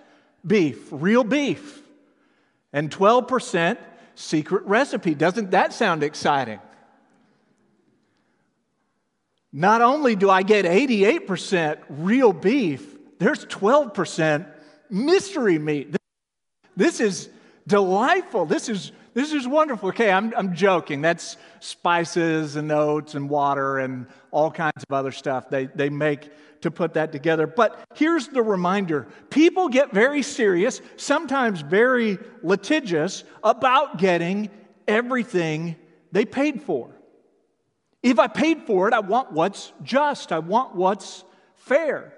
beef, 0.48 0.88
real 0.92 1.26
beef, 1.26 1.82
and 2.72 2.90
12% 2.90 3.78
secret 4.16 4.64
recipe. 4.64 5.14
Doesn't 5.14 5.52
that 5.52 5.74
sound 5.74 6.04
exciting? 6.04 6.62
Not 9.54 9.84
only 9.84 10.16
do 10.16 10.32
I 10.32 10.42
get 10.42 10.66
88% 10.66 11.78
real 11.88 12.34
beef, 12.34 12.98
there's 13.20 13.46
12% 13.46 14.48
mystery 14.90 15.60
meat. 15.60 15.96
This 16.76 17.00
is 17.00 17.30
delightful. 17.68 18.48
This 18.48 18.68
is, 18.68 18.92
this 19.14 19.32
is 19.32 19.48
wonderful. 19.48 19.90
Okay, 19.90 20.12
I'm, 20.12 20.34
I'm 20.36 20.56
joking. 20.56 21.02
That's 21.02 21.38
spices 21.60 22.56
and 22.56 22.72
oats 22.72 23.14
and 23.14 23.30
water 23.30 23.78
and 23.78 24.08
all 24.32 24.50
kinds 24.50 24.84
of 24.90 24.94
other 24.94 25.12
stuff 25.12 25.50
they, 25.50 25.68
they 25.68 25.90
make 25.90 26.32
to 26.62 26.72
put 26.72 26.96
that 26.96 27.12
together. 27.12 27.46
But 27.46 27.80
here's 27.94 28.30
the 28.30 28.42
reminder 28.42 29.08
people 29.30 29.70
get 29.70 29.94
very 29.94 30.24
serious, 30.24 30.82
sometimes 30.98 31.62
very 31.62 32.18
litigious, 32.42 33.24
about 33.44 34.00
getting 34.00 34.50
everything 34.88 35.76
they 36.12 36.26
paid 36.26 36.64
for. 36.64 36.93
If 38.04 38.20
I 38.20 38.28
paid 38.28 38.64
for 38.64 38.90
it, 38.90 38.94
I 38.94 39.00
want 39.00 39.32
what's 39.32 39.72
just, 39.82 40.34
I 40.34 40.40
want 40.40 40.76
what's 40.76 41.24
fair. 41.56 42.14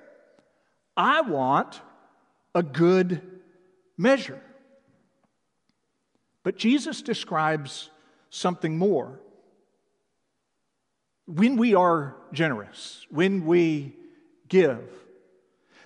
I 0.98 1.22
want 1.22 1.80
a 2.56 2.64
good 2.64 3.22
measure. 3.96 4.42
But 6.42 6.58
Jesus 6.58 7.04
describes 7.04 7.92
something 8.32 8.78
more. 8.78 9.20
When 11.28 11.56
we 11.56 11.76
are 11.76 12.16
generous, 12.34 13.06
when 13.10 13.46
we 13.46 13.96
give, 14.48 14.84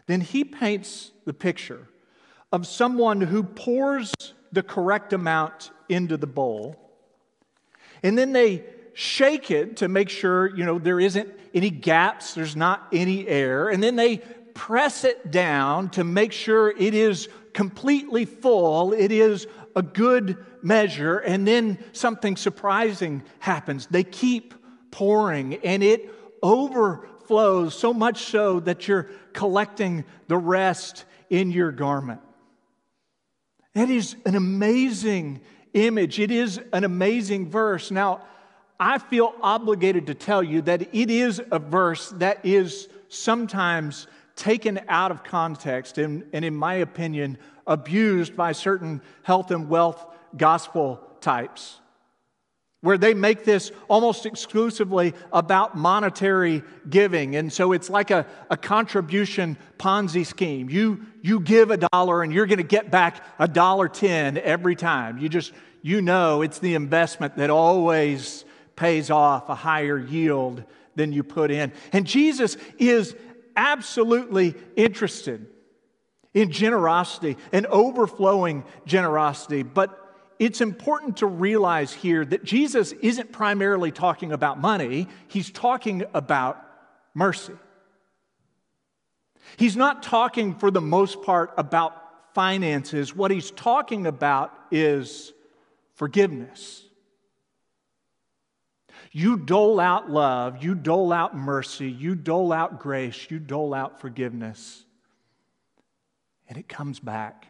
then 0.05 0.21
he 0.21 0.43
paints 0.43 1.11
the 1.25 1.33
picture 1.33 1.87
of 2.51 2.65
someone 2.65 3.21
who 3.21 3.43
pours 3.43 4.13
the 4.51 4.63
correct 4.63 5.13
amount 5.13 5.71
into 5.87 6.17
the 6.17 6.27
bowl, 6.27 6.75
and 8.01 8.17
then 8.17 8.33
they 8.33 8.63
shake 8.99 9.49
it 9.49 9.77
to 9.77 9.87
make 9.87 10.09
sure, 10.09 10.53
you 10.53 10.65
know, 10.65 10.77
there 10.77 10.99
isn't 10.99 11.29
any 11.53 11.69
gaps, 11.69 12.33
there's 12.33 12.57
not 12.57 12.85
any 12.91 13.25
air, 13.29 13.69
and 13.69 13.81
then 13.81 13.95
they 13.95 14.17
press 14.53 15.05
it 15.05 15.31
down 15.31 15.89
to 15.89 16.03
make 16.03 16.33
sure 16.33 16.69
it 16.69 16.93
is 16.93 17.29
completely 17.53 18.25
full, 18.25 18.91
it 18.91 19.13
is 19.13 19.47
a 19.73 19.81
good 19.81 20.35
measure, 20.61 21.17
and 21.17 21.47
then 21.47 21.79
something 21.93 22.35
surprising 22.35 23.23
happens. 23.39 23.87
They 23.87 24.03
keep 24.03 24.53
pouring, 24.91 25.53
and 25.63 25.81
it 25.81 26.13
overflows 26.43 27.79
so 27.79 27.93
much 27.93 28.23
so 28.23 28.59
that 28.59 28.89
you're 28.89 29.09
collecting 29.31 30.03
the 30.27 30.37
rest 30.37 31.05
in 31.29 31.51
your 31.51 31.71
garment. 31.71 32.19
That 33.75 33.89
is 33.89 34.17
an 34.25 34.35
amazing 34.35 35.39
image. 35.73 36.19
It 36.19 36.31
is 36.31 36.59
an 36.73 36.83
amazing 36.83 37.49
verse. 37.49 37.91
Now, 37.91 38.25
I 38.79 38.97
feel 38.97 39.33
obligated 39.41 40.07
to 40.07 40.13
tell 40.13 40.41
you 40.41 40.61
that 40.61 40.93
it 40.93 41.09
is 41.09 41.41
a 41.51 41.59
verse 41.59 42.09
that 42.17 42.45
is 42.45 42.87
sometimes 43.09 44.07
taken 44.35 44.79
out 44.87 45.11
of 45.11 45.23
context 45.23 45.97
and, 45.97 46.23
and, 46.31 46.45
in 46.45 46.55
my 46.55 46.75
opinion, 46.75 47.37
abused 47.67 48.37
by 48.37 48.53
certain 48.53 49.01
health 49.23 49.51
and 49.51 49.67
wealth 49.67 50.05
gospel 50.37 51.01
types, 51.19 51.81
where 52.79 52.97
they 52.97 53.13
make 53.13 53.43
this 53.43 53.73
almost 53.89 54.25
exclusively 54.25 55.13
about 55.33 55.75
monetary 55.75 56.63
giving. 56.89 57.35
And 57.35 57.51
so 57.51 57.73
it's 57.73 57.89
like 57.89 58.11
a, 58.11 58.25
a 58.49 58.55
contribution 58.55 59.57
Ponzi 59.77 60.25
scheme. 60.25 60.69
You, 60.69 61.05
you 61.21 61.41
give 61.41 61.69
a 61.69 61.77
dollar 61.77 62.23
and 62.23 62.31
you're 62.31 62.45
going 62.45 62.59
to 62.59 62.63
get 62.63 62.89
back 62.89 63.25
a 63.39 63.47
dollar 63.47 63.89
ten 63.89 64.37
every 64.37 64.77
time. 64.77 65.17
You 65.17 65.27
just, 65.27 65.51
you 65.81 66.01
know, 66.01 66.41
it's 66.41 66.59
the 66.59 66.75
investment 66.75 67.35
that 67.35 67.49
always 67.49 68.45
pays 68.79 69.11
off 69.11 69.49
a 69.49 69.55
higher 69.55 69.97
yield 69.97 70.63
than 70.95 71.11
you 71.11 71.21
put 71.21 71.51
in. 71.51 71.73
And 71.91 72.07
Jesus 72.07 72.55
is 72.77 73.13
absolutely 73.57 74.55
interested 74.77 75.45
in 76.33 76.49
generosity 76.49 77.35
and 77.51 77.65
overflowing 77.65 78.63
generosity. 78.85 79.63
But 79.63 79.97
it's 80.39 80.61
important 80.61 81.17
to 81.17 81.25
realize 81.25 81.91
here 81.91 82.23
that 82.23 82.45
Jesus 82.45 82.93
isn't 82.93 83.33
primarily 83.33 83.91
talking 83.91 84.31
about 84.31 84.61
money, 84.61 85.09
he's 85.27 85.51
talking 85.51 86.05
about 86.13 86.65
mercy. 87.13 87.53
He's 89.57 89.75
not 89.75 90.03
talking 90.03 90.55
for 90.55 90.71
the 90.71 90.79
most 90.79 91.21
part 91.23 91.51
about 91.57 92.33
finances. 92.33 93.13
What 93.13 93.31
he's 93.31 93.51
talking 93.51 94.07
about 94.07 94.53
is 94.71 95.33
forgiveness. 95.95 96.85
You 99.11 99.37
dole 99.37 99.79
out 99.79 100.09
love, 100.09 100.63
you 100.63 100.75
dole 100.75 101.11
out 101.11 101.35
mercy, 101.35 101.89
you 101.89 102.15
dole 102.15 102.53
out 102.53 102.79
grace, 102.79 103.27
you 103.29 103.39
dole 103.39 103.73
out 103.73 103.99
forgiveness, 103.99 104.85
and 106.47 106.57
it 106.57 106.69
comes 106.69 106.99
back. 106.99 107.47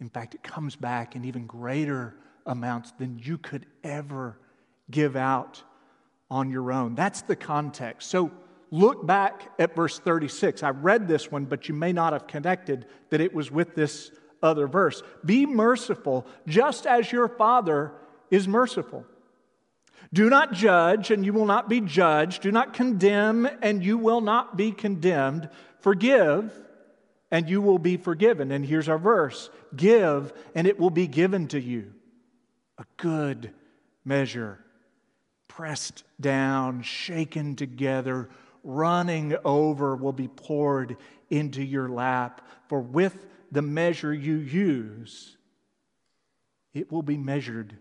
In 0.00 0.08
fact, 0.08 0.34
it 0.34 0.42
comes 0.42 0.74
back 0.74 1.14
in 1.16 1.24
even 1.24 1.46
greater 1.46 2.16
amounts 2.46 2.92
than 2.92 3.20
you 3.22 3.38
could 3.38 3.66
ever 3.84 4.38
give 4.90 5.16
out 5.16 5.62
on 6.30 6.50
your 6.50 6.72
own. 6.72 6.94
That's 6.94 7.22
the 7.22 7.36
context. 7.36 8.10
So 8.10 8.32
look 8.70 9.06
back 9.06 9.52
at 9.58 9.76
verse 9.76 9.98
36. 9.98 10.62
I 10.62 10.70
read 10.70 11.06
this 11.06 11.30
one, 11.30 11.44
but 11.44 11.68
you 11.68 11.74
may 11.74 11.92
not 11.92 12.14
have 12.14 12.26
connected 12.26 12.86
that 13.10 13.20
it 13.20 13.32
was 13.34 13.50
with 13.50 13.74
this 13.74 14.10
other 14.42 14.66
verse. 14.66 15.02
Be 15.24 15.46
merciful, 15.46 16.26
just 16.46 16.86
as 16.86 17.12
your 17.12 17.28
Father 17.28 17.92
is 18.30 18.48
merciful. 18.48 19.04
Do 20.12 20.28
not 20.28 20.52
judge, 20.52 21.10
and 21.10 21.24
you 21.24 21.32
will 21.32 21.46
not 21.46 21.68
be 21.68 21.80
judged. 21.80 22.42
Do 22.42 22.52
not 22.52 22.74
condemn, 22.74 23.48
and 23.62 23.84
you 23.84 23.98
will 23.98 24.20
not 24.20 24.56
be 24.56 24.72
condemned. 24.72 25.48
Forgive, 25.80 26.52
and 27.30 27.48
you 27.48 27.60
will 27.60 27.78
be 27.78 27.96
forgiven. 27.96 28.52
And 28.52 28.64
here's 28.64 28.88
our 28.88 28.98
verse 28.98 29.50
Give, 29.74 30.32
and 30.54 30.66
it 30.66 30.78
will 30.78 30.90
be 30.90 31.06
given 31.06 31.48
to 31.48 31.60
you. 31.60 31.92
A 32.78 32.84
good 32.96 33.52
measure, 34.04 34.58
pressed 35.48 36.04
down, 36.20 36.82
shaken 36.82 37.56
together, 37.56 38.28
running 38.62 39.34
over, 39.44 39.96
will 39.96 40.12
be 40.12 40.28
poured 40.28 40.96
into 41.30 41.62
your 41.62 41.88
lap. 41.88 42.46
For 42.68 42.80
with 42.80 43.26
the 43.50 43.62
measure 43.62 44.12
you 44.12 44.36
use, 44.36 45.36
it 46.74 46.92
will 46.92 47.02
be 47.02 47.16
measured 47.16 47.76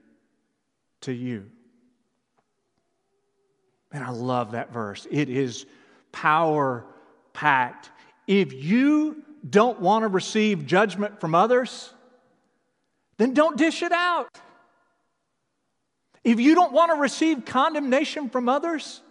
to 1.01 1.13
you. 1.13 1.49
Man, 3.93 4.03
I 4.03 4.12
love 4.12 4.51
that 4.51 4.71
verse. 4.71 5.07
It 5.12 5.29
is 5.29 5.65
power 6.12 6.86
packed. 7.33 7.89
If 8.27 8.53
you 8.53 9.24
don't 9.48 9.79
want 9.81 10.03
to 10.03 10.07
receive 10.07 10.65
judgment 10.65 11.19
from 11.19 11.36
others, 11.36 11.93
then 13.17 13.33
don't 13.33 13.57
dish 13.57 13.81
it 13.81 13.91
out. 13.91 14.29
If 16.24 16.39
you 16.39 16.55
don't 16.55 16.71
want 16.71 16.91
to 16.91 17.00
receive 17.00 17.45
condemnation 17.45 18.29
from 18.29 18.48
others, 18.48 19.01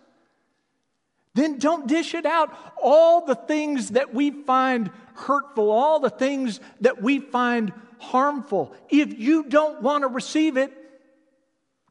then 1.34 1.58
don't 1.58 1.86
dish 1.86 2.14
it 2.14 2.26
out. 2.26 2.56
All 2.80 3.24
the 3.24 3.34
things 3.34 3.90
that 3.90 4.14
we 4.14 4.30
find 4.30 4.90
hurtful, 5.14 5.70
all 5.70 6.00
the 6.00 6.10
things 6.10 6.60
that 6.80 7.02
we 7.02 7.18
find 7.18 7.72
harmful. 7.98 8.74
If 8.88 9.18
you 9.18 9.44
don't 9.44 9.82
want 9.82 10.02
to 10.02 10.08
receive 10.08 10.56
it, 10.56 10.72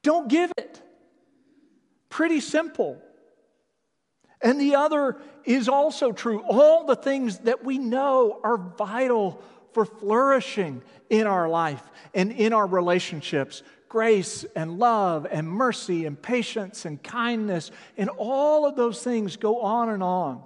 don't 0.02 0.28
give 0.28 0.52
it. 0.58 0.82
Pretty 2.10 2.42
simple. 2.42 3.02
And 4.42 4.60
the 4.60 4.76
other 4.76 5.18
is 5.46 5.70
also 5.70 6.12
true. 6.12 6.42
All 6.48 6.86
the 6.86 6.96
things 6.96 7.40
that 7.40 7.64
we 7.64 7.78
know 7.78 8.40
are 8.44 8.58
vital 8.58 9.42
for 9.74 9.86
flourishing 9.86 10.82
in 11.10 11.28
our 11.28 11.48
life 11.48 11.84
and 12.14 12.32
in 12.32 12.54
our 12.54 12.66
relationships 12.66 13.64
grace 13.90 14.46
and 14.56 14.78
love 14.78 15.26
and 15.30 15.50
mercy 15.50 16.06
and 16.06 16.22
patience 16.22 16.86
and 16.86 17.02
kindness 17.02 17.72
and 17.98 18.10
all 18.18 18.66
of 18.66 18.76
those 18.76 19.04
things 19.04 19.36
go 19.36 19.62
on 19.62 19.90
and 19.90 20.04
on. 20.04 20.44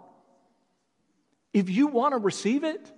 If 1.52 1.70
you 1.70 1.88
want 1.88 2.14
to 2.14 2.18
receive 2.18 2.64
it, 2.64 2.92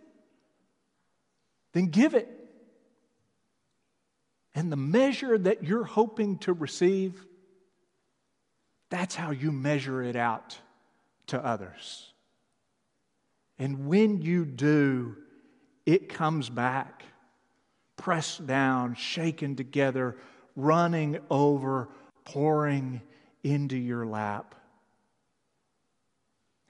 then 1.73 1.87
give 1.87 2.13
it. 2.13 2.29
And 4.53 4.71
the 4.71 4.77
measure 4.77 5.37
that 5.37 5.63
you're 5.63 5.83
hoping 5.83 6.37
to 6.39 6.53
receive, 6.53 7.25
that's 8.89 9.15
how 9.15 9.31
you 9.31 9.51
measure 9.51 10.03
it 10.03 10.15
out 10.15 10.59
to 11.27 11.43
others. 11.43 12.13
And 13.57 13.87
when 13.87 14.21
you 14.21 14.45
do, 14.45 15.15
it 15.85 16.09
comes 16.09 16.49
back, 16.49 17.03
pressed 17.97 18.45
down, 18.45 18.95
shaken 18.95 19.55
together, 19.55 20.17
running 20.55 21.19
over, 21.29 21.89
pouring 22.25 23.01
into 23.43 23.77
your 23.77 24.05
lap. 24.05 24.55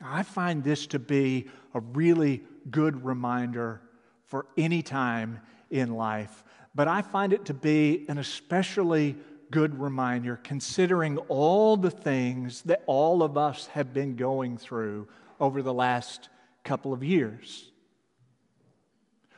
I 0.01 0.24
find 0.24 0.63
this 0.63 0.88
to 0.88 1.00
be 1.00 1.50
a 1.74 1.79
really 1.79 2.43
good 2.69 3.05
reminder 3.05 3.81
for 4.25 4.45
any 4.57 4.81
time 4.81 5.39
in 5.72 5.95
life, 5.95 6.43
but 6.75 6.88
I 6.88 7.01
find 7.01 7.34
it 7.34 7.45
to 7.45 7.53
be 7.53 8.05
an 8.10 8.17
especially 8.17 9.15
good 9.51 9.79
reminder 9.79 10.39
considering 10.43 11.17
all 11.29 11.77
the 11.77 11.91
things 11.91 12.61
that 12.63 12.83
all 12.85 13.23
of 13.23 13.37
us 13.37 13.67
have 13.67 13.93
been 13.93 14.15
going 14.15 14.57
through 14.57 15.07
over 15.39 15.61
the 15.61 15.73
last 15.73 16.29
couple 16.63 16.93
of 16.93 17.03
years. 17.03 17.71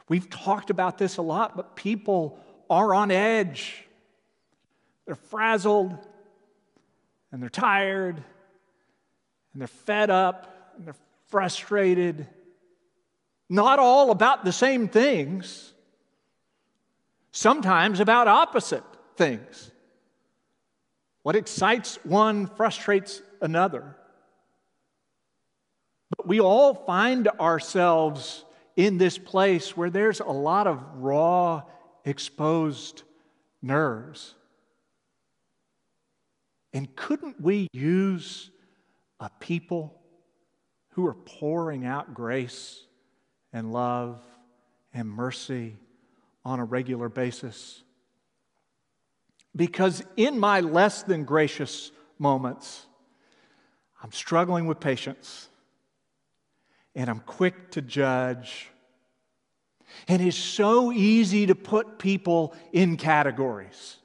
We've 0.09 0.29
talked 0.29 0.69
about 0.69 0.97
this 0.97 1.17
a 1.17 1.21
lot, 1.21 1.55
but 1.55 1.75
people 1.75 2.39
are 2.69 2.93
on 2.93 3.11
edge. 3.11 3.83
They're 5.05 5.15
frazzled 5.15 5.97
and 7.31 7.41
they're 7.41 7.49
tired 7.49 8.15
and 8.15 9.61
they're 9.61 9.67
fed 9.67 10.09
up 10.09 10.73
and 10.77 10.85
they're 10.85 10.95
frustrated. 11.27 12.27
Not 13.49 13.79
all 13.79 14.11
about 14.11 14.45
the 14.45 14.51
same 14.51 14.87
things, 14.87 15.73
sometimes 17.31 17.99
about 17.99 18.27
opposite 18.27 18.83
things. 19.15 19.71
What 21.27 21.35
excites 21.35 21.99
one 22.05 22.47
frustrates 22.47 23.21
another. 23.41 23.97
But 26.15 26.25
we 26.25 26.39
all 26.39 26.73
find 26.73 27.27
ourselves 27.27 28.45
in 28.77 28.97
this 28.97 29.17
place 29.17 29.75
where 29.75 29.89
there's 29.89 30.21
a 30.21 30.31
lot 30.31 30.67
of 30.67 30.81
raw, 30.93 31.63
exposed 32.05 33.03
nerves. 33.61 34.35
And 36.71 36.95
couldn't 36.95 37.41
we 37.41 37.67
use 37.73 38.49
a 39.19 39.29
people 39.41 39.99
who 40.91 41.05
are 41.07 41.13
pouring 41.13 41.85
out 41.85 42.13
grace 42.13 42.85
and 43.51 43.73
love 43.73 44.21
and 44.93 45.09
mercy 45.09 45.75
on 46.45 46.61
a 46.61 46.63
regular 46.63 47.09
basis? 47.09 47.83
Because 49.57 50.03
in 50.15 50.39
my 50.39 50.61
less 50.61 51.01
than 51.01 51.25
gracious 51.25 51.91
moments, 52.19 52.85
I'm 54.01 54.11
struggling 54.11 54.67
with 54.67 54.79
patience 54.79 55.49
and 56.95 57.09
I'm 57.09 57.19
quick 57.21 57.71
to 57.71 57.81
judge. 57.81 58.69
And 60.07 60.21
it's 60.21 60.37
so 60.37 60.91
easy 60.91 61.47
to 61.47 61.55
put 61.55 61.97
people 61.97 62.53
in 62.71 62.97
categories 62.97 63.97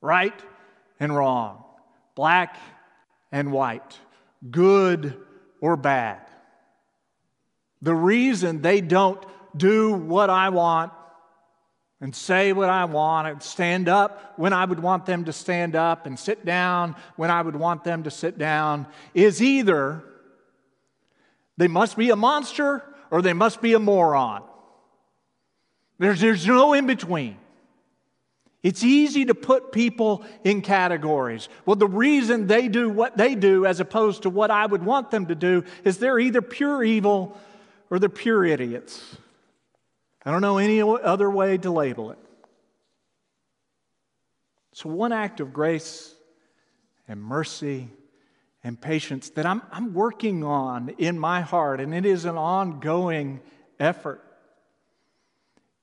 right 0.00 0.40
and 1.00 1.14
wrong, 1.14 1.64
black 2.14 2.56
and 3.32 3.50
white, 3.50 3.98
good 4.50 5.20
or 5.60 5.76
bad. 5.76 6.20
The 7.82 7.94
reason 7.94 8.62
they 8.62 8.80
don't 8.80 9.24
do 9.56 9.92
what 9.94 10.30
I 10.30 10.50
want 10.50 10.92
and 12.00 12.14
say 12.14 12.52
what 12.52 12.68
I 12.68 12.84
want 12.84 13.28
and 13.28 13.42
stand 13.42 13.88
up 13.88 14.34
when 14.36 14.52
I 14.52 14.64
would 14.64 14.80
want 14.80 15.06
them 15.06 15.24
to 15.24 15.32
stand 15.32 15.76
up 15.76 16.06
and 16.06 16.18
sit 16.18 16.44
down 16.44 16.96
when 17.16 17.30
I 17.30 17.40
would 17.40 17.56
want 17.56 17.84
them 17.84 18.02
to 18.02 18.10
sit 18.10 18.36
down 18.36 18.86
is 19.14 19.40
either 19.40 20.02
they 21.56 21.68
must 21.68 21.96
be 21.96 22.10
a 22.10 22.16
monster 22.16 22.82
or 23.10 23.22
they 23.22 23.32
must 23.32 23.62
be 23.62 23.74
a 23.74 23.78
moron. 23.78 24.42
There's, 25.98 26.20
there's 26.20 26.46
no 26.46 26.72
in 26.72 26.86
between. 26.86 27.36
It's 28.64 28.82
easy 28.82 29.26
to 29.26 29.34
put 29.34 29.72
people 29.72 30.24
in 30.42 30.62
categories. 30.62 31.50
Well, 31.66 31.76
the 31.76 31.86
reason 31.86 32.46
they 32.46 32.68
do 32.68 32.88
what 32.88 33.16
they 33.16 33.34
do 33.34 33.66
as 33.66 33.78
opposed 33.78 34.22
to 34.22 34.30
what 34.30 34.50
I 34.50 34.64
would 34.64 34.82
want 34.82 35.10
them 35.10 35.26
to 35.26 35.34
do 35.34 35.64
is 35.84 35.98
they're 35.98 36.18
either 36.18 36.40
pure 36.40 36.82
evil 36.82 37.38
or 37.90 37.98
they're 37.98 38.08
pure 38.08 38.44
idiots. 38.44 39.16
I 40.24 40.30
don't 40.30 40.40
know 40.40 40.58
any 40.58 40.80
other 40.80 41.30
way 41.30 41.58
to 41.58 41.70
label 41.70 42.10
it. 42.10 42.18
So, 44.72 44.88
one 44.88 45.12
act 45.12 45.40
of 45.40 45.52
grace 45.52 46.14
and 47.06 47.22
mercy 47.22 47.90
and 48.62 48.80
patience 48.80 49.30
that 49.30 49.44
I'm, 49.44 49.62
I'm 49.70 49.92
working 49.92 50.42
on 50.42 50.88
in 50.98 51.18
my 51.18 51.42
heart, 51.42 51.80
and 51.80 51.94
it 51.94 52.06
is 52.06 52.24
an 52.24 52.36
ongoing 52.36 53.40
effort, 53.78 54.24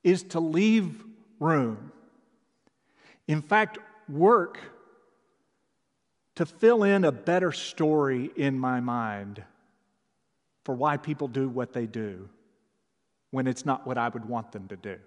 is 0.04 0.24
to 0.24 0.40
leave 0.40 1.04
room. 1.40 1.92
In 3.28 3.42
fact, 3.42 3.78
work 4.10 4.58
to 6.36 6.46
fill 6.46 6.84
in 6.84 7.06
a 7.06 7.12
better 7.12 7.52
story 7.52 8.32
in 8.36 8.58
my 8.58 8.80
mind 8.80 9.44
for 10.64 10.74
why 10.74 10.98
people 10.98 11.28
do 11.28 11.48
what 11.48 11.74
they 11.74 11.86
do 11.86 12.28
when 13.32 13.48
it's 13.48 13.66
not 13.66 13.88
what 13.88 13.98
I 13.98 14.10
would 14.10 14.26
want 14.26 14.52
them 14.52 14.68
to 14.68 14.76
do. 14.76 14.98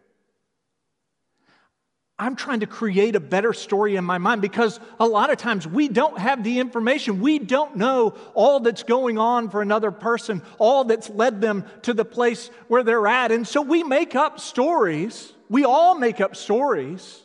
I'm 2.16 2.36
trying 2.36 2.60
to 2.60 2.66
create 2.66 3.16
a 3.16 3.20
better 3.20 3.52
story 3.52 3.96
in 3.96 4.04
my 4.04 4.18
mind 4.18 4.40
because 4.40 4.78
a 5.00 5.06
lot 5.06 5.30
of 5.30 5.38
times 5.38 5.66
we 5.66 5.88
don't 5.88 6.16
have 6.18 6.44
the 6.44 6.60
information. 6.60 7.20
We 7.20 7.40
don't 7.40 7.76
know 7.76 8.14
all 8.34 8.60
that's 8.60 8.84
going 8.84 9.18
on 9.18 9.50
for 9.50 9.62
another 9.62 9.90
person, 9.90 10.42
all 10.58 10.84
that's 10.84 11.10
led 11.10 11.40
them 11.40 11.64
to 11.82 11.92
the 11.92 12.04
place 12.04 12.50
where 12.68 12.84
they're 12.84 13.06
at. 13.08 13.32
And 13.32 13.46
so 13.46 13.62
we 13.62 13.82
make 13.82 14.14
up 14.14 14.38
stories. 14.38 15.32
We 15.48 15.64
all 15.64 15.98
make 15.98 16.20
up 16.20 16.36
stories. 16.36 17.20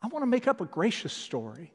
I 0.00 0.06
want 0.06 0.22
to 0.22 0.28
make 0.28 0.46
up 0.46 0.60
a 0.60 0.64
gracious 0.64 1.12
story. 1.12 1.72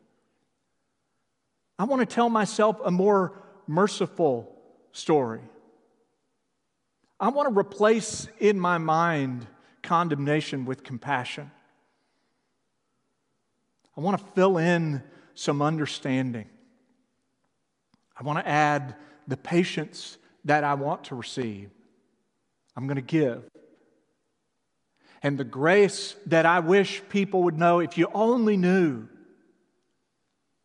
I 1.78 1.84
want 1.84 2.00
to 2.00 2.06
tell 2.06 2.30
myself 2.30 2.80
a 2.86 2.89
more 2.89 3.34
merciful 3.67 4.50
story. 4.93 5.41
I 7.19 7.30
want 7.30 7.54
to 7.54 7.58
replace 7.58 8.28
in 8.39 8.60
my 8.60 8.78
mind 8.78 9.47
condemnation 9.82 10.65
with 10.65 10.84
compassion. 10.84 11.51
I 13.97 14.01
want 14.01 14.19
to 14.19 14.25
fill 14.34 14.58
in 14.58 15.01
some 15.34 15.62
understanding. 15.62 16.49
I 18.17 18.23
want 18.23 18.39
to 18.39 18.47
add 18.47 18.95
the 19.28 19.38
patience 19.38 20.17
that 20.43 20.63
I 20.63 20.73
want 20.73 21.06
to 21.06 21.15
receive. 21.15 21.69
I'm 22.75 22.88
going 22.88 22.95
to 22.97 23.01
give. 23.01 23.43
And 25.23 25.38
the 25.38 25.43
grace 25.43 26.15
that 26.28 26.45
I 26.45 26.60
wish 26.60 27.01
people 27.10 27.43
would 27.43 27.58
know 27.58 27.80
if 27.80 27.97
you 27.97 28.10
only 28.13 28.58
knew. 28.58 29.08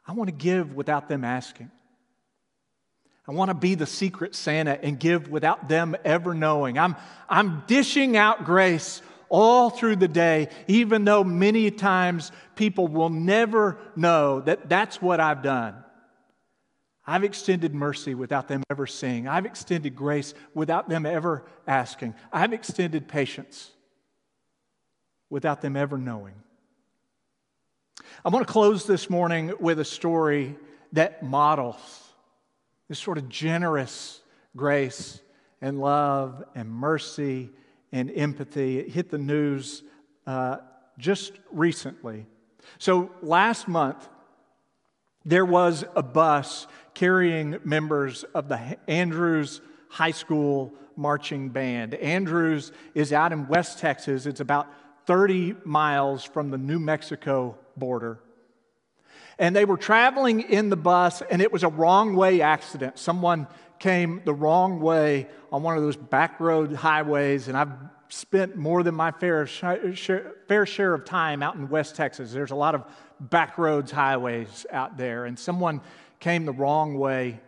I 0.07 0.13
want 0.13 0.29
to 0.29 0.35
give 0.35 0.75
without 0.75 1.09
them 1.09 1.25
asking. 1.25 1.71
I 3.31 3.33
want 3.33 3.51
to 3.51 3.55
be 3.55 3.77
the 3.77 3.87
secret 3.87 4.35
Santa 4.35 4.77
and 4.85 4.99
give 4.99 5.29
without 5.29 5.69
them 5.69 5.95
ever 6.05 6.35
knowing. 6.35 6.81
I'm, 6.81 6.97
I'm 7.29 7.63
dishing 7.69 8.17
out 8.17 8.45
grace 8.45 9.03
all 9.29 9.71
through 9.71 9.97
the 9.97 10.09
day, 10.09 10.49
even 10.67 11.05
though 11.05 11.23
many 11.23 11.71
times 11.71 12.33
people 12.57 12.89
will 12.89 13.09
never 13.09 13.79
know 13.95 14.41
that 14.41 14.69
that's 14.69 15.01
what 15.01 15.21
I've 15.21 15.45
done. 15.45 15.77
I've 17.07 17.23
extended 17.23 17.73
mercy 17.73 18.17
without 18.17 18.49
them 18.49 18.65
ever 18.69 18.89
seeing. 18.89 19.29
I've 19.29 19.47
extended 19.47 19.95
grace 19.95 20.35
without 20.53 20.89
them 20.89 21.07
ever 21.07 21.45
asking. 21.69 22.17
I've 22.33 22.53
extended 22.53 23.07
patience 23.07 23.71
without 25.29 25.61
them 25.61 25.77
ever 25.77 25.99
knowing. 25.99 26.35
I 28.25 28.31
want 28.31 28.45
to 28.45 28.53
close 28.53 28.87
this 28.87 29.09
morning 29.09 29.53
with 29.61 29.79
a 29.79 29.85
story 29.85 30.57
that 30.95 31.23
models 31.23 32.10
this 32.91 32.99
sort 32.99 33.19
of 33.19 33.29
generous 33.29 34.21
grace 34.57 35.21
and 35.63 35.79
love 35.81 36.43
and 36.57 36.69
mercy 36.69 37.49
and 37.93 38.11
empathy. 38.11 38.81
It 38.81 38.89
hit 38.89 39.11
the 39.11 39.19
news 39.19 39.85
uh, 40.27 40.57
just 40.99 41.35
recently. 41.53 42.27
So 42.79 43.13
last 43.23 43.69
month, 43.69 44.09
there 45.25 45.45
was 45.45 45.85
a 45.95 46.03
bus 46.03 46.67
carrying 46.93 47.59
members 47.63 48.25
of 48.35 48.49
the 48.49 48.77
Andrews 48.89 49.61
High 49.89 50.11
School 50.11 50.75
marching 50.97 51.51
band. 51.51 51.95
Andrews 51.95 52.73
is 52.97 53.13
out 53.13 53.33
in 53.33 53.47
West 53.47 53.79
Texas. 53.79 54.27
It's 54.27 54.41
about 54.41 54.67
30 55.07 55.55
miles 55.65 56.25
from 56.25 56.51
the 56.51 56.59
New 56.59 56.81
Mexico 56.81 57.57
border. 57.77 58.19
And 59.41 59.57
they 59.57 59.65
were 59.65 59.79
traveling 59.79 60.43
in 60.43 60.69
the 60.69 60.77
bus, 60.77 61.23
and 61.23 61.41
it 61.41 61.51
was 61.51 61.63
a 61.63 61.69
wrong 61.69 62.15
way 62.15 62.43
accident. 62.43 62.99
Someone 62.99 63.47
came 63.79 64.21
the 64.27 64.35
wrong 64.35 64.81
way 64.81 65.29
on 65.51 65.63
one 65.63 65.79
of 65.79 65.83
those 65.83 65.97
back 65.97 66.39
road 66.41 66.75
highways, 66.75 67.49
and 67.49 67.57
I've 67.57 67.73
spent 68.11 68.57
more 68.57 68.83
than 68.83 68.95
my 68.95 69.13
fair 69.13 69.47
share, 69.47 70.35
fair 70.47 70.67
share 70.67 70.93
of 70.93 71.07
time 71.07 71.43
out 71.43 71.55
in 71.55 71.71
West 71.71 71.97
Texas. 71.97 72.33
There's 72.33 72.51
a 72.51 72.55
lot 72.55 72.75
of 72.75 72.85
back 73.19 73.57
roads, 73.57 73.91
highways 73.91 74.67
out 74.71 74.99
there, 74.99 75.25
and 75.25 75.39
someone 75.39 75.81
came 76.19 76.45
the 76.45 76.53
wrong 76.53 76.99
way 76.99 77.41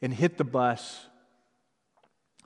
and 0.00 0.14
hit 0.14 0.38
the 0.38 0.44
bus. 0.44 1.06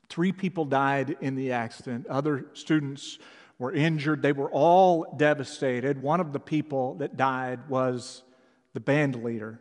Three 0.08 0.32
people 0.32 0.64
died 0.64 1.18
in 1.20 1.36
the 1.36 1.52
accident. 1.52 2.08
Other 2.08 2.46
students 2.54 3.20
were 3.60 3.72
injured. 3.72 4.22
They 4.22 4.32
were 4.32 4.50
all 4.50 5.06
devastated. 5.16 6.02
One 6.02 6.18
of 6.18 6.32
the 6.32 6.40
people 6.40 6.96
that 6.96 7.16
died 7.16 7.68
was 7.68 8.23
the 8.74 8.80
band 8.80 9.22
leader. 9.24 9.60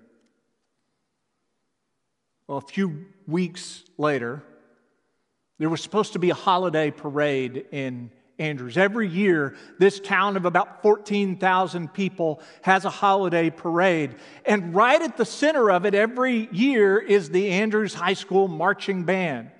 Well, 2.47 2.57
a 2.57 2.61
few 2.61 3.05
weeks 3.25 3.83
later, 3.97 4.43
there 5.59 5.69
was 5.69 5.81
supposed 5.81 6.13
to 6.13 6.19
be 6.19 6.31
a 6.31 6.35
holiday 6.35 6.91
parade 6.91 7.67
in 7.71 8.11
Andrews. 8.39 8.77
Every 8.77 9.07
year, 9.07 9.55
this 9.79 9.99
town 9.99 10.35
of 10.35 10.45
about 10.45 10.81
14,000 10.81 11.93
people 11.93 12.41
has 12.63 12.83
a 12.83 12.89
holiday 12.89 13.49
parade. 13.49 14.15
And 14.45 14.73
right 14.73 15.01
at 15.01 15.15
the 15.15 15.25
center 15.25 15.71
of 15.71 15.85
it 15.85 15.93
every 15.93 16.49
year 16.51 16.97
is 16.97 17.29
the 17.29 17.49
Andrews 17.49 17.93
High 17.93 18.15
School 18.15 18.47
Marching 18.47 19.03
Band. 19.03 19.51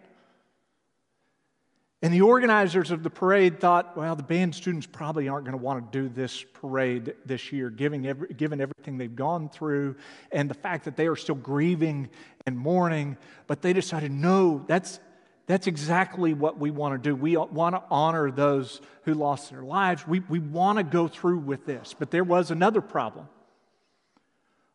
And 2.04 2.14
the 2.14 2.20
organizers 2.20 2.92
of 2.92 3.02
the 3.02 3.10
parade 3.10 3.62
thought, 3.62 3.96
well, 3.96 4.14
the 4.18 4.24
band 4.24 4.54
students 4.54 4.86
probably 4.86 5.30
aren't 5.30 5.46
going 5.46 5.58
to 5.58 5.64
want 5.64 5.90
to 5.90 6.02
do 6.02 6.10
this 6.10 6.44
parade 6.44 7.14
this 7.26 7.54
year, 7.54 7.70
given, 7.70 8.06
every, 8.06 8.28
given 8.28 8.60
everything 8.60 8.98
they've 8.98 9.16
gone 9.16 9.48
through 9.48 9.96
and 10.30 10.50
the 10.50 10.54
fact 10.54 10.84
that 10.84 10.98
they 10.98 11.08
are 11.08 11.16
still 11.16 11.34
grieving 11.34 12.10
and 12.46 12.58
mourning. 12.58 13.16
But 13.48 13.62
they 13.62 13.72
decided, 13.72 14.12
no, 14.12 14.66
that's, 14.68 15.00
that's 15.48 15.66
exactly 15.66 16.34
what 16.34 16.60
we 16.60 16.72
want 16.72 17.02
to 17.02 17.10
do. 17.10 17.16
We 17.16 17.38
want 17.38 17.74
to 17.74 17.84
honor 17.90 18.32
those 18.32 18.82
who 19.04 19.14
lost 19.14 19.50
their 19.50 19.64
lives. 19.64 20.06
We, 20.06 20.20
we 20.20 20.40
want 20.40 20.80
to 20.80 20.84
go 20.84 21.08
through 21.08 21.40
with 21.40 21.66
this. 21.66 21.96
But 21.98 22.12
there 22.12 22.26
was 22.26 22.52
another 22.52 22.82
problem. 22.82 23.30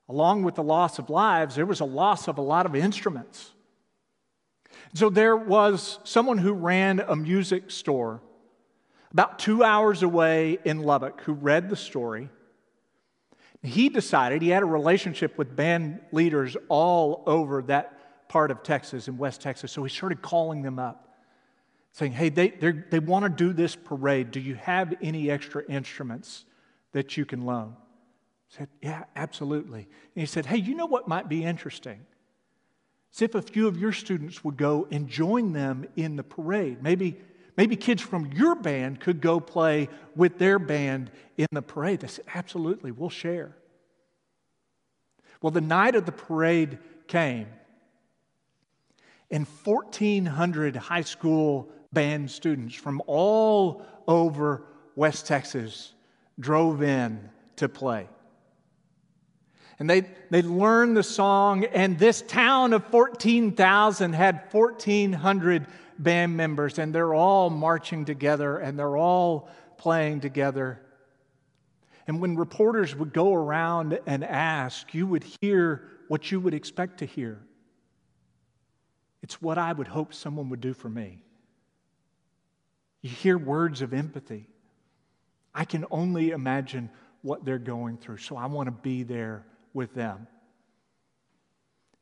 Along 0.08 0.44
with 0.44 0.54
the 0.54 0.62
loss 0.62 0.98
of 0.98 1.10
lives, 1.10 1.56
there 1.56 1.66
was 1.66 1.80
a 1.80 1.84
loss 1.84 2.26
of 2.26 2.38
a 2.38 2.42
lot 2.42 2.64
of 2.64 2.74
instruments. 2.74 3.52
So 4.94 5.10
there 5.10 5.36
was 5.36 5.98
someone 6.04 6.38
who 6.38 6.52
ran 6.52 7.00
a 7.00 7.14
music 7.14 7.70
store 7.70 8.20
about 9.12 9.38
two 9.38 9.64
hours 9.64 10.02
away 10.02 10.58
in 10.64 10.82
Lubbock 10.82 11.22
who 11.22 11.32
read 11.32 11.70
the 11.70 11.76
story. 11.76 12.28
He 13.62 13.88
decided 13.88 14.42
he 14.42 14.50
had 14.50 14.62
a 14.62 14.66
relationship 14.66 15.36
with 15.38 15.56
band 15.56 16.00
leaders 16.12 16.56
all 16.68 17.22
over 17.26 17.62
that 17.62 18.28
part 18.28 18.50
of 18.50 18.62
Texas 18.62 19.08
and 19.08 19.18
West 19.18 19.40
Texas. 19.40 19.72
So 19.72 19.82
he 19.82 19.88
started 19.88 20.22
calling 20.22 20.62
them 20.62 20.78
up, 20.78 21.16
saying, 21.92 22.12
Hey, 22.12 22.28
they, 22.28 22.48
they 22.48 22.98
want 22.98 23.24
to 23.24 23.28
do 23.28 23.52
this 23.52 23.74
parade. 23.74 24.30
Do 24.30 24.40
you 24.40 24.54
have 24.56 24.94
any 25.02 25.30
extra 25.30 25.64
instruments 25.68 26.44
that 26.92 27.16
you 27.16 27.24
can 27.24 27.46
loan? 27.46 27.74
Said, 28.48 28.68
Yeah, 28.82 29.04
absolutely. 29.16 29.80
And 30.14 30.20
he 30.20 30.26
said, 30.26 30.46
Hey, 30.46 30.58
you 30.58 30.74
know 30.74 30.86
what 30.86 31.08
might 31.08 31.28
be 31.28 31.42
interesting? 31.42 32.06
See 33.10 33.24
if 33.24 33.34
a 33.34 33.42
few 33.42 33.66
of 33.66 33.78
your 33.78 33.92
students 33.92 34.44
would 34.44 34.56
go 34.56 34.86
and 34.90 35.08
join 35.08 35.52
them 35.52 35.86
in 35.96 36.16
the 36.16 36.22
parade. 36.22 36.82
Maybe, 36.82 37.16
maybe 37.56 37.76
kids 37.76 38.02
from 38.02 38.32
your 38.32 38.54
band 38.54 39.00
could 39.00 39.20
go 39.20 39.40
play 39.40 39.88
with 40.14 40.38
their 40.38 40.58
band 40.58 41.10
in 41.36 41.46
the 41.52 41.62
parade. 41.62 42.00
They 42.00 42.08
said, 42.08 42.24
Absolutely, 42.34 42.92
we'll 42.92 43.10
share. 43.10 43.56
Well, 45.40 45.50
the 45.50 45.60
night 45.60 45.94
of 45.94 46.04
the 46.04 46.12
parade 46.12 46.78
came, 47.06 47.46
and 49.30 49.46
1,400 49.64 50.76
high 50.76 51.02
school 51.02 51.68
band 51.92 52.30
students 52.30 52.74
from 52.74 53.02
all 53.06 53.82
over 54.06 54.64
West 54.96 55.26
Texas 55.26 55.92
drove 56.40 56.82
in 56.82 57.30
to 57.56 57.68
play. 57.68 58.08
And 59.78 59.88
they, 59.88 60.02
they 60.30 60.42
learned 60.42 60.96
the 60.96 61.04
song, 61.04 61.64
and 61.64 61.98
this 61.98 62.22
town 62.22 62.72
of 62.72 62.84
14,000 62.86 64.12
had 64.12 64.42
1,400 64.50 65.66
band 65.98 66.36
members, 66.36 66.78
and 66.78 66.94
they're 66.94 67.14
all 67.14 67.50
marching 67.50 68.04
together 68.04 68.58
and 68.58 68.78
they're 68.78 68.96
all 68.96 69.48
playing 69.76 70.20
together. 70.20 70.80
And 72.06 72.20
when 72.20 72.36
reporters 72.36 72.96
would 72.96 73.12
go 73.12 73.34
around 73.34 74.00
and 74.06 74.24
ask, 74.24 74.94
you 74.94 75.06
would 75.06 75.24
hear 75.40 75.88
what 76.08 76.30
you 76.32 76.40
would 76.40 76.54
expect 76.54 76.98
to 76.98 77.04
hear. 77.04 77.40
It's 79.22 79.42
what 79.42 79.58
I 79.58 79.72
would 79.72 79.88
hope 79.88 80.14
someone 80.14 80.48
would 80.48 80.60
do 80.60 80.72
for 80.72 80.88
me. 80.88 81.22
You 83.02 83.10
hear 83.10 83.36
words 83.36 83.82
of 83.82 83.92
empathy. 83.92 84.48
I 85.54 85.64
can 85.64 85.84
only 85.90 86.30
imagine 86.30 86.90
what 87.22 87.44
they're 87.44 87.58
going 87.58 87.98
through, 87.98 88.18
so 88.18 88.36
I 88.36 88.46
want 88.46 88.68
to 88.68 88.72
be 88.72 89.02
there 89.02 89.44
with 89.74 89.94
them. 89.94 90.26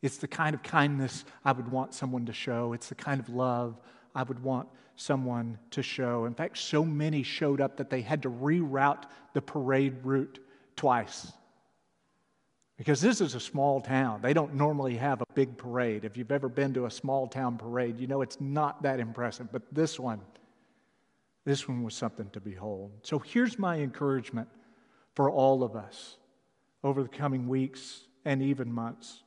It's 0.03 0.19
the 0.19 0.29
kind 0.29 0.55
of 0.55 0.63
kindness 0.63 1.25
I 1.45 1.53
would 1.53 1.71
want 1.71 1.95
someone 1.95 2.27
to 2.27 2.33
show. 2.33 2.73
It's 2.73 2.89
the 2.89 2.95
kind 2.95 3.21
of 3.21 3.29
love 3.29 3.81
I 4.15 4.23
would 4.23 4.43
want 4.43 4.69
someone 4.97 5.59
to 5.71 5.83
show. 5.83 6.25
In 6.25 6.35
fact, 6.35 6.59
so 6.59 6.85
many 6.85 7.23
showed 7.23 7.61
up 7.61 7.77
that 7.77 7.91
they 7.91 8.01
had 8.03 8.23
to 8.23 8.31
reroute 8.31 9.05
the 9.35 9.43
parade 9.43 9.97
route 10.05 10.39
twice. 10.75 11.33
Because 12.77 13.01
this 13.01 13.21
is 13.21 13.35
a 13.35 13.41
small 13.41 13.81
town. 13.81 14.21
They 14.21 14.35
don't 14.35 14.55
normally 14.55 14.97
have 14.97 15.23
a 15.23 15.27
big 15.35 15.57
parade. 15.57 16.05
If 16.05 16.17
you've 16.17 16.33
ever 16.33 16.49
been 16.49 16.75
to 16.75 16.85
a 16.85 16.91
small 16.91 17.27
town 17.27 17.57
parade, 17.57 17.99
you 17.99 18.07
know 18.07 18.21
it's 18.21 18.41
not 18.41 18.83
that 18.83 19.01
impressive. 19.01 19.51
But 19.51 19.63
this 19.73 19.99
one, 19.99 20.21
this 21.45 21.67
one 21.67 21.83
was 21.83 21.95
something 21.95 22.29
to 22.31 22.41
behold. 22.41 22.93
So 23.03 23.19
here's 23.19 23.59
my 23.59 23.79
encouragement 23.79 24.49
for 25.15 25.31
all 25.31 25.63
of 25.63 25.75
us 25.75 26.19
over 26.87 27.03
the 27.03 27.09
coming 27.09 27.49
weeks 27.49 28.03
and 28.25 28.41
even 28.41 28.73
months. 28.73 29.25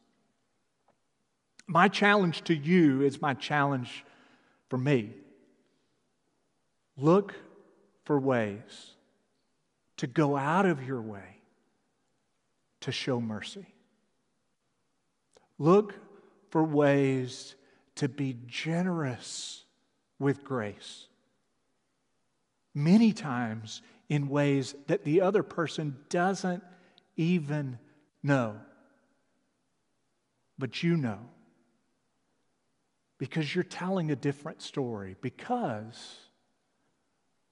My 1.67 1.89
challenge 1.89 2.45
to 2.45 2.55
you 2.55 3.01
is 3.01 3.21
my 3.21 3.33
challenge 3.33 4.05
for 4.69 4.77
me. 4.77 5.11
Look 6.97 7.35
for 8.05 8.17
ways 8.17 8.95
to 9.97 10.07
go 10.07 10.37
out 10.37 10.65
of 10.65 10.87
your 10.87 11.01
way 11.01 11.41
to 12.79 12.93
show 12.93 13.19
mercy. 13.19 13.67
Look 15.57 15.95
for 16.51 16.63
ways 16.63 17.55
to 17.95 18.07
be 18.07 18.37
generous 18.47 19.65
with 20.17 20.45
grace. 20.45 21.07
Many 22.73 23.11
times 23.11 23.81
in 24.07 24.29
ways 24.29 24.75
that 24.87 25.03
the 25.03 25.19
other 25.19 25.43
person 25.43 25.97
doesn't 26.07 26.63
even 27.19 27.77
know. 28.23 28.55
But 30.57 30.81
you 30.81 30.95
know. 30.97 31.19
Because 33.17 33.53
you're 33.53 33.65
telling 33.65 34.11
a 34.11 34.15
different 34.15 34.61
story, 34.61 35.17
because 35.19 36.15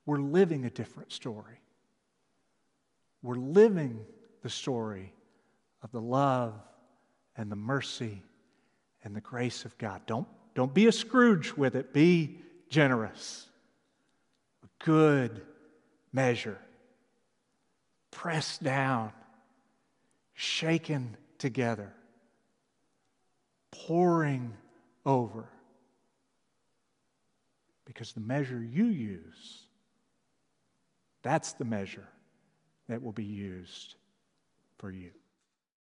we're 0.06 0.22
living 0.22 0.64
a 0.64 0.70
different 0.70 1.12
story. 1.12 1.60
We're 3.22 3.36
living 3.36 4.00
the 4.42 4.50
story 4.50 5.14
of 5.84 5.92
the 5.92 6.00
love 6.00 6.54
and 7.36 7.52
the 7.52 7.58
mercy 7.58 8.24
and 9.04 9.14
the 9.14 9.20
grace 9.20 9.66
of 9.66 9.78
God. 9.78 10.02
Don't, 10.06 10.28
don't 10.56 10.74
be 10.74 10.88
a 10.88 10.92
Scrooge 10.94 11.52
with 11.52 11.76
it, 11.76 11.92
be 11.92 12.38
generous. 12.70 13.48
A 14.64 14.86
good 14.86 15.42
measure, 16.14 16.58
pressed 18.12 18.64
down 18.64 19.12
shaken 20.40 21.18
together, 21.40 21.92
pouring 23.72 24.54
over. 25.04 25.50
Because 27.86 28.14
the 28.14 28.20
measure 28.20 28.62
you 28.62 28.86
use, 28.86 29.64
that's 31.24 31.54
the 31.54 31.66
measure 31.66 32.08
that 32.88 33.02
will 33.02 33.14
be 33.14 33.24
used 33.24 33.96
for 34.78 34.92
you. 34.92 35.10